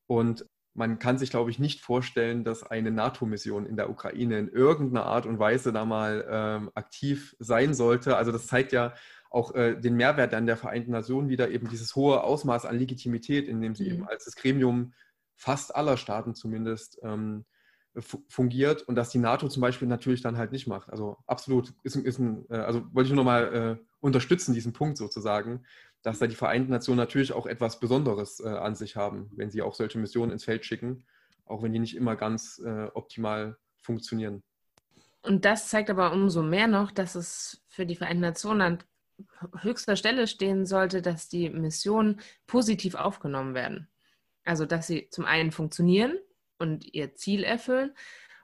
[0.05, 0.45] Und
[0.78, 5.07] man kann sich, glaube ich, nicht vorstellen, dass eine NATO-Mission in der Ukraine in irgendeiner
[5.07, 8.15] Art und Weise da mal ähm, aktiv sein sollte.
[8.15, 8.93] Also das zeigt ja
[9.32, 13.47] auch äh, den Mehrwert an der Vereinten Nationen wieder, eben dieses hohe Ausmaß an Legitimität,
[13.47, 13.91] in dem sie mhm.
[13.91, 14.93] eben als das Gremium
[15.38, 17.45] fast aller Staaten zumindest ähm,
[18.27, 20.89] fungiert und dass die NATO zum Beispiel natürlich dann halt nicht macht.
[20.89, 24.97] Also absolut, ist, ist ein, äh, also wollte ich nur nochmal äh, unterstützen, diesen Punkt
[24.97, 25.63] sozusagen,
[26.01, 29.61] dass da die Vereinten Nationen natürlich auch etwas Besonderes äh, an sich haben, wenn sie
[29.61, 31.05] auch solche Missionen ins Feld schicken,
[31.45, 34.43] auch wenn die nicht immer ganz äh, optimal funktionieren.
[35.23, 38.79] Und das zeigt aber umso mehr noch, dass es für die Vereinten Nationen an
[39.61, 43.88] höchster Stelle stehen sollte, dass die Missionen positiv aufgenommen werden.
[44.48, 46.18] Also dass sie zum einen funktionieren,
[46.60, 47.91] und ihr Ziel erfüllen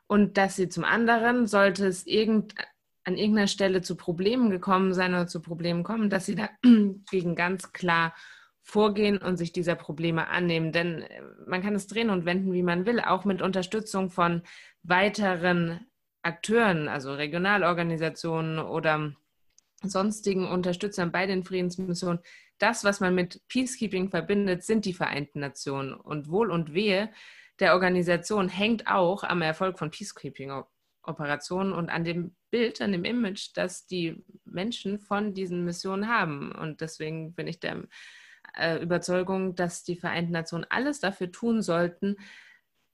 [0.07, 2.55] und dass sie zum anderen, sollte es irgend,
[3.03, 7.73] an irgendeiner Stelle zu Problemen gekommen sein oder zu Problemen kommen, dass sie dagegen ganz
[7.73, 8.13] klar
[8.61, 10.71] vorgehen und sich dieser Probleme annehmen.
[10.71, 14.41] Denn äh, man kann es drehen und wenden, wie man will, auch mit Unterstützung von
[14.83, 15.85] weiteren
[16.21, 19.11] Akteuren, also Regionalorganisationen oder
[19.81, 22.19] sonstigen Unterstützern bei den Friedensmissionen.
[22.57, 25.93] Das, was man mit Peacekeeping verbindet, sind die Vereinten Nationen.
[25.93, 27.11] Und Wohl und Wehe
[27.59, 33.51] der Organisation hängt auch am Erfolg von Peacekeeping-Operationen und an dem Bild, an dem Image,
[33.55, 36.51] das die Menschen von diesen Missionen haben.
[36.51, 37.83] Und deswegen bin ich der
[38.57, 42.17] äh, Überzeugung, dass die Vereinten Nationen alles dafür tun sollten,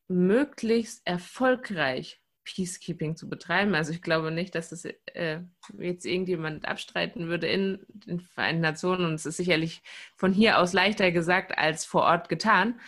[0.08, 2.22] möglichst erfolgreich
[2.56, 3.76] Peacekeeping zu betreiben.
[3.76, 5.42] Also ich glaube nicht, dass das äh,
[5.78, 9.06] jetzt irgendjemand abstreiten würde in den Vereinten Nationen.
[9.06, 9.82] Und es ist sicherlich
[10.16, 12.80] von hier aus leichter gesagt als vor Ort getan.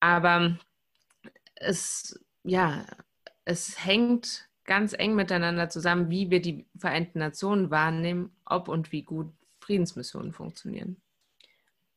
[0.00, 0.58] Aber
[1.54, 2.86] es, ja,
[3.44, 9.02] es hängt ganz eng miteinander zusammen, wie wir die Vereinten Nationen wahrnehmen, ob und wie
[9.02, 11.00] gut Friedensmissionen funktionieren.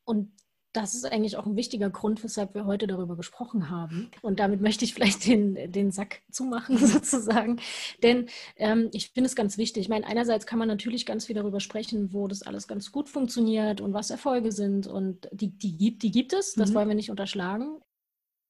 [0.03, 0.31] Und
[0.74, 4.09] das ist eigentlich auch ein wichtiger Grund, weshalb wir heute darüber gesprochen haben.
[4.22, 7.59] Und damit möchte ich vielleicht den, den Sack zumachen, sozusagen.
[8.03, 9.84] Denn ähm, ich finde es ganz wichtig.
[9.84, 13.09] Ich meine, einerseits kann man natürlich ganz viel darüber sprechen, wo das alles ganz gut
[13.09, 14.88] funktioniert und was Erfolge sind.
[14.88, 16.76] Und die, die, gibt, die gibt es, das mhm.
[16.76, 17.82] wollen wir nicht unterschlagen.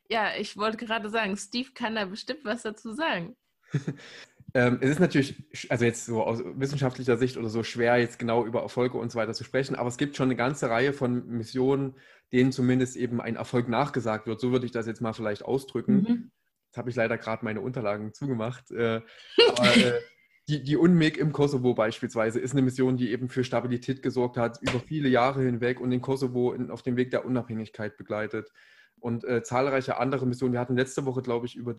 [0.09, 3.35] Ja, ich wollte gerade sagen, Steve kann da bestimmt was dazu sagen.
[4.53, 8.45] ähm, es ist natürlich, also jetzt so aus wissenschaftlicher Sicht oder so schwer, jetzt genau
[8.45, 11.27] über Erfolge und so weiter zu sprechen, aber es gibt schon eine ganze Reihe von
[11.27, 11.95] Missionen,
[12.31, 14.39] denen zumindest eben ein Erfolg nachgesagt wird.
[14.39, 15.95] So würde ich das jetzt mal vielleicht ausdrücken.
[15.95, 16.31] Mhm.
[16.67, 18.71] Jetzt habe ich leider gerade meine Unterlagen zugemacht.
[18.71, 19.01] Äh,
[19.57, 19.99] aber äh,
[20.47, 24.59] die, die UNMIG im Kosovo beispielsweise ist eine Mission, die eben für Stabilität gesorgt hat,
[24.61, 28.51] über viele Jahre hinweg und den Kosovo in, auf dem Weg der Unabhängigkeit begleitet
[28.99, 30.53] und äh, zahlreiche andere Missionen.
[30.53, 31.75] Wir hatten letzte Woche, glaube ich, über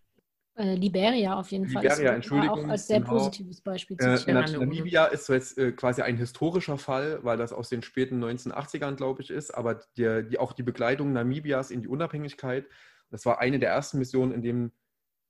[0.63, 1.99] äh, Liberia auf jeden Liberia, Fall.
[1.99, 2.65] Liberia, Entschuldigung.
[2.67, 3.13] Auch als sehr genau.
[3.13, 7.53] positives Beispiel zu äh, Namibia ist so jetzt äh, quasi ein historischer Fall, weil das
[7.53, 9.51] aus den späten 1980ern, glaube ich, ist.
[9.51, 12.67] Aber die, die, auch die Begleitung Namibias in die Unabhängigkeit,
[13.11, 14.73] das war eine der ersten Missionen, in dem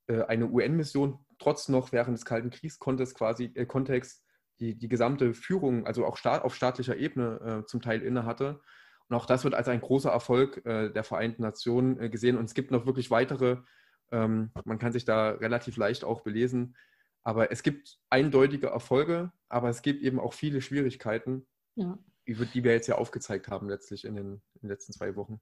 [0.07, 4.23] äh, eine UN-Mission trotz noch während des Kalten Kriegs quasi äh, Kontext
[4.61, 8.61] die, die gesamte Führung, also auch staat, auf staatlicher Ebene äh, zum Teil inne hatte.
[9.09, 12.37] Und auch das wird als ein großer Erfolg äh, der Vereinten Nationen äh, gesehen.
[12.37, 13.59] Und es gibt noch wirklich weitere,
[14.13, 16.77] ähm, man kann sich da relativ leicht auch belesen.
[17.25, 21.47] Aber es gibt eindeutige Erfolge, aber es gibt eben auch viele Schwierigkeiten,
[21.77, 21.99] ja.
[22.27, 25.41] die wir jetzt ja aufgezeigt haben letztlich in den, in den letzten zwei Wochen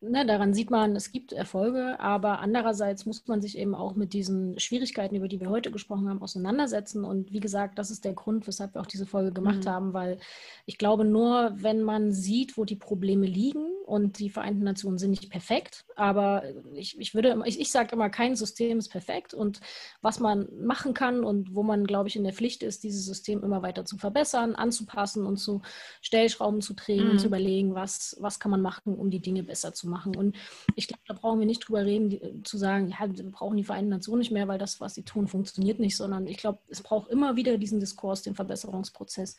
[0.00, 4.12] ne, daran sieht man, es gibt Erfolge, aber andererseits muss man sich eben auch mit
[4.12, 7.04] diesen Schwierigkeiten, über die wir heute gesprochen haben, auseinandersetzen.
[7.04, 9.68] Und wie gesagt, das ist der Grund, weshalb wir auch diese Folge gemacht mhm.
[9.68, 10.18] haben, weil
[10.66, 15.10] ich glaube, nur wenn man sieht, wo die Probleme liegen und die Vereinten Nationen sind
[15.10, 16.42] nicht perfekt, aber
[16.74, 19.60] ich, ich würde, ich, ich sage immer, kein System ist perfekt und
[20.02, 23.42] was man machen kann und wo man, glaube ich, in der Pflicht ist, dieses System
[23.42, 25.62] immer weiter zu verbessern, anzupassen und zu
[26.02, 27.10] Stellschrauben zu drehen mhm.
[27.12, 30.16] und zu überlegen, was, was kann man machen, um die Dinge besser zu machen machen.
[30.16, 30.36] Und
[30.74, 33.64] ich glaube, da brauchen wir nicht drüber reden, die, zu sagen, ja, wir brauchen die
[33.64, 36.82] Vereinten Nationen nicht mehr, weil das, was sie tun, funktioniert nicht, sondern ich glaube, es
[36.82, 39.36] braucht immer wieder diesen Diskurs, den Verbesserungsprozess,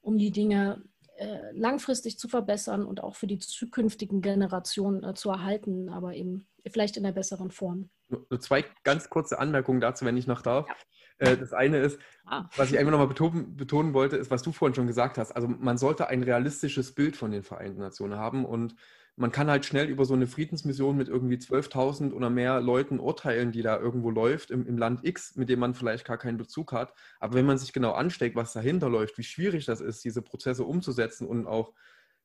[0.00, 0.82] um die Dinge
[1.16, 6.46] äh, langfristig zu verbessern und auch für die zukünftigen Generationen äh, zu erhalten, aber eben
[6.66, 7.90] vielleicht in einer besseren Form.
[8.08, 10.68] Nur zwei ganz kurze Anmerkungen dazu, wenn ich noch darf.
[10.68, 10.74] Ja.
[11.18, 12.44] Äh, das eine ist, ah.
[12.56, 15.32] was ich einfach nochmal betonen, betonen wollte, ist, was du vorhin schon gesagt hast.
[15.32, 18.76] Also man sollte ein realistisches Bild von den Vereinten Nationen haben und
[19.18, 23.50] man kann halt schnell über so eine Friedensmission mit irgendwie 12.000 oder mehr Leuten urteilen,
[23.50, 26.72] die da irgendwo läuft im, im, Land X, mit dem man vielleicht gar keinen Bezug
[26.72, 26.94] hat.
[27.18, 30.64] Aber wenn man sich genau ansteckt, was dahinter läuft, wie schwierig das ist, diese Prozesse
[30.64, 31.74] umzusetzen und auch,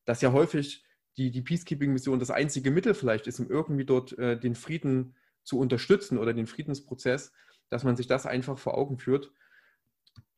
[0.06, 0.86] dass ja häufig
[1.18, 5.58] die, die Peacekeeping-Mission das einzige Mittel vielleicht ist, um irgendwie dort äh, den Frieden zu
[5.60, 7.34] unterstützen oder den Friedensprozess,
[7.70, 9.32] dass man sich das einfach vor Augen führt.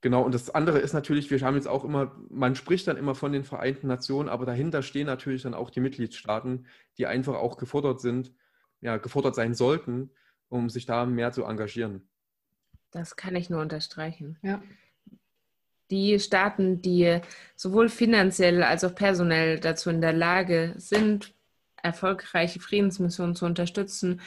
[0.06, 3.16] Genau, und das andere ist natürlich, wir haben jetzt auch immer, man spricht dann immer
[3.16, 6.68] von den Vereinten Nationen, aber dahinter stehen natürlich dann auch die Mitgliedstaaten,
[7.00, 8.32] die einfach auch gefordert sind,
[8.82, 10.12] ja, gefordert sein sollten,
[10.48, 12.08] um sich da mehr zu engagieren.
[12.92, 14.38] Das kann ich nur unterstreichen.
[14.44, 14.62] Ja.
[15.90, 17.20] Die Staaten, die
[17.56, 21.34] sowohl finanziell als auch personell dazu in der Lage sind,
[21.82, 24.22] erfolgreiche Friedensmissionen zu unterstützen,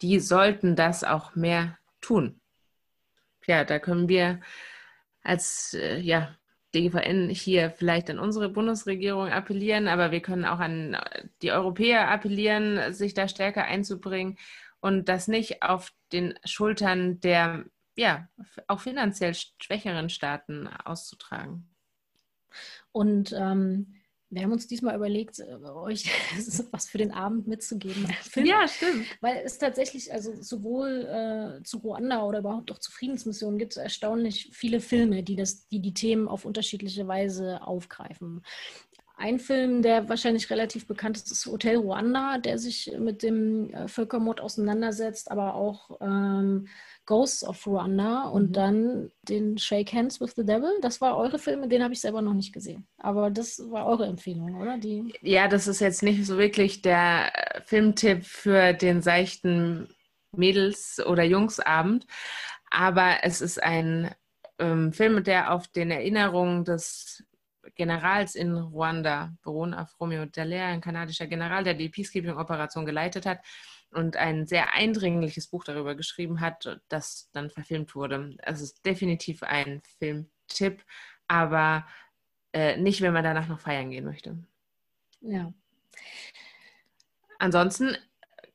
[0.00, 2.40] die sollten das auch mehr tun.
[3.46, 4.40] Ja, da können wir
[5.22, 6.34] als äh, ja,
[6.74, 10.96] DGVN hier vielleicht an unsere Bundesregierung appellieren, aber wir können auch an
[11.42, 14.38] die Europäer appellieren, sich da stärker einzubringen
[14.80, 17.64] und das nicht auf den Schultern der
[17.96, 18.28] ja
[18.66, 21.68] auch finanziell schwächeren Staaten auszutragen.
[22.92, 23.99] Und ähm,
[24.30, 26.08] Wir haben uns diesmal überlegt, äh, euch
[26.70, 28.06] was für den Abend mitzugeben.
[28.36, 29.06] Ja, stimmt.
[29.20, 33.76] Weil es tatsächlich, also sowohl äh, zu Ruanda oder überhaupt auch zu Friedensmissionen gibt es
[33.76, 38.42] erstaunlich viele Filme, die, das, die die Themen auf unterschiedliche Weise aufgreifen.
[39.16, 43.86] Ein Film, der wahrscheinlich relativ bekannt ist, ist Hotel Ruanda, der sich mit dem äh,
[43.86, 46.68] Völkermord auseinandersetzt, aber auch ähm,
[47.10, 48.52] Ghosts of Rwanda und mhm.
[48.52, 50.70] dann den Shake Hands with the Devil.
[50.80, 52.86] Das war eure Filme, den habe ich selber noch nicht gesehen.
[52.98, 54.78] Aber das war eure Empfehlung, oder?
[54.78, 59.88] Die ja, das ist jetzt nicht so wirklich der äh, Filmtipp für den seichten
[60.30, 62.06] Mädels- oder Jungsabend,
[62.70, 64.14] aber es ist ein
[64.60, 67.24] ähm, Film, der auf den Erinnerungen des
[67.74, 73.40] Generals in Ruanda beruhen, auf Romeo Dallaire, ein kanadischer General, der die Peacekeeping-Operation geleitet hat
[73.92, 78.36] und ein sehr eindringliches Buch darüber geschrieben hat, das dann verfilmt wurde.
[78.38, 80.84] Es ist definitiv ein Filmtipp,
[81.28, 81.86] aber
[82.52, 84.38] äh, nicht, wenn man danach noch feiern gehen möchte.
[85.20, 85.52] Ja.
[87.38, 87.96] Ansonsten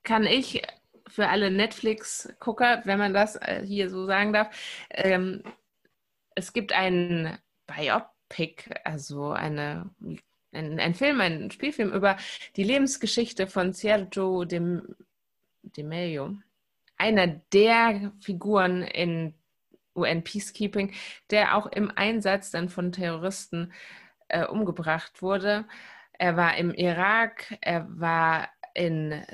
[0.03, 0.61] kann ich
[1.07, 4.55] für alle Netflix-Gucker, wenn man das äh, hier so sagen darf,
[4.89, 5.43] ähm,
[6.35, 9.89] es gibt einen Biopic, also eine
[10.55, 12.17] ein, ein, Film, ein Spielfilm über
[12.55, 14.81] die Lebensgeschichte von Sergio de
[15.75, 16.35] De Mello,
[16.97, 19.33] einer der Figuren in
[19.95, 20.93] UN Peacekeeping,
[21.29, 23.73] der auch im Einsatz dann von Terroristen
[24.27, 25.65] äh, umgebracht wurde.
[26.13, 29.25] Er war im Irak, er war in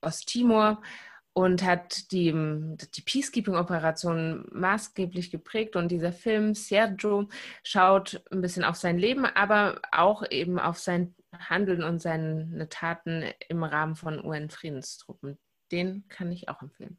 [0.00, 0.80] Osttimor
[1.32, 5.76] und hat die, die Peacekeeping-Operation maßgeblich geprägt.
[5.76, 7.28] Und dieser Film, Sergio,
[7.62, 13.24] schaut ein bisschen auf sein Leben, aber auch eben auf sein Handeln und seine Taten
[13.48, 15.38] im Rahmen von UN-Friedenstruppen
[15.72, 16.98] den kann ich auch empfehlen.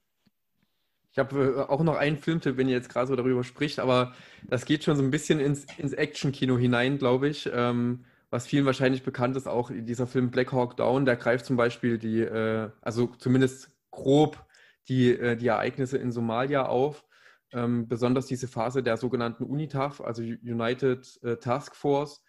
[1.12, 4.14] Ich habe äh, auch noch einen Filmtipp, wenn ihr jetzt gerade so darüber spricht, aber
[4.48, 7.50] das geht schon so ein bisschen ins, ins Action-Kino hinein, glaube ich.
[7.52, 11.58] Ähm, was vielen wahrscheinlich bekannt ist, auch dieser Film Black Hawk Down, der greift zum
[11.58, 14.46] Beispiel die, äh, also zumindest grob
[14.88, 17.06] die, äh, die Ereignisse in Somalia auf.
[17.52, 22.24] Ähm, besonders diese Phase der sogenannten UNITAF, also United äh, Task Force.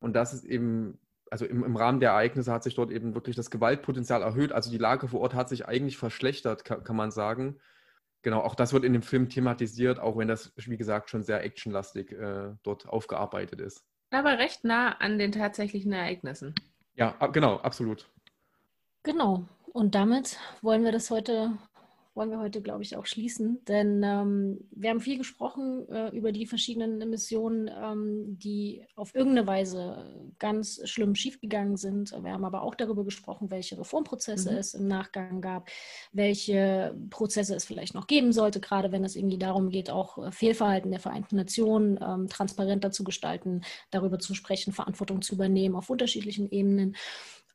[0.00, 0.98] Und das ist eben
[1.36, 4.52] also im, im, Rahmen der Ereignisse hat sich dort eben wirklich das Gewaltpotenzial erhöht.
[4.52, 7.60] Also die Lage vor Ort hat sich eigentlich verschlechtert, kann, kann man sagen.
[8.22, 11.44] Genau, auch das wird in dem Film thematisiert, auch wenn das, wie gesagt, schon sehr
[11.44, 13.84] actionlastig äh, dort aufgearbeitet ist.
[14.10, 16.54] Aber recht nah an den tatsächlichen Ereignissen.
[16.94, 18.08] Ja, genau, absolut.
[19.02, 19.46] Genau.
[19.74, 21.52] Und damit wollen wir das heute
[22.16, 23.62] wollen wir heute, glaube ich, auch schließen.
[23.66, 29.46] Denn ähm, wir haben viel gesprochen äh, über die verschiedenen Emissionen, ähm, die auf irgendeine
[29.46, 32.12] Weise ganz schlimm schiefgegangen sind.
[32.12, 34.56] Wir haben aber auch darüber gesprochen, welche Reformprozesse mhm.
[34.56, 35.68] es im Nachgang gab,
[36.12, 40.32] welche Prozesse es vielleicht noch geben sollte, gerade wenn es irgendwie darum geht, auch äh,
[40.32, 43.60] Fehlverhalten der Vereinten Nationen ähm, transparenter zu gestalten,
[43.90, 46.96] darüber zu sprechen, Verantwortung zu übernehmen auf unterschiedlichen Ebenen.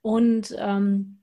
[0.03, 1.20] Und ähm, äh,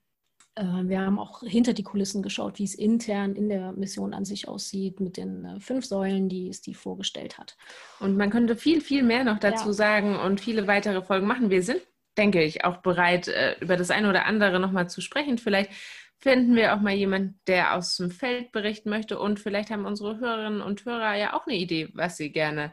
[0.65, 4.49] wir haben auch hinter die Kulissen geschaut, wie es intern in der Mission an sich
[4.49, 7.57] aussieht, mit den äh, fünf Säulen, die Steve vorgestellt hat.
[8.01, 9.73] Und man könnte viel, viel mehr noch dazu ja.
[9.73, 11.51] sagen und viele weitere Folgen machen.
[11.51, 11.81] Wir sind,
[12.17, 15.39] denke ich, auch bereit, äh, über das eine oder andere nochmal zu sprechen.
[15.39, 15.71] Vielleicht
[16.19, 19.19] finden wir auch mal jemanden, der aus dem Feld berichten möchte.
[19.19, 22.73] Und vielleicht haben unsere Hörerinnen und Hörer ja auch eine Idee, was sie gerne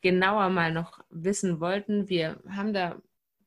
[0.00, 2.08] genauer mal noch wissen wollten.
[2.08, 3.00] Wir haben da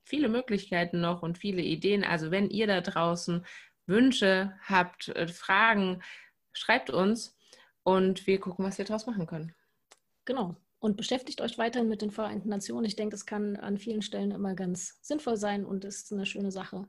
[0.08, 2.04] viele Möglichkeiten noch und viele Ideen.
[2.04, 3.46] Also wenn ihr da draußen
[3.88, 6.02] Wünsche habt, äh, Fragen,
[6.54, 7.36] schreibt uns
[7.84, 9.56] und wir gucken, was wir daraus machen können.
[10.26, 10.56] Genau.
[10.80, 12.86] Und beschäftigt euch weiterhin mit den Vereinten Nationen.
[12.86, 16.52] Ich denke, es kann an vielen Stellen immer ganz sinnvoll sein und ist eine schöne
[16.52, 16.88] Sache.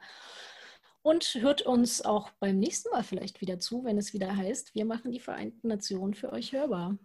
[1.01, 4.85] Und hört uns auch beim nächsten Mal vielleicht wieder zu, wenn es wieder heißt, wir
[4.85, 6.99] machen die Vereinten Nationen für euch hörbar.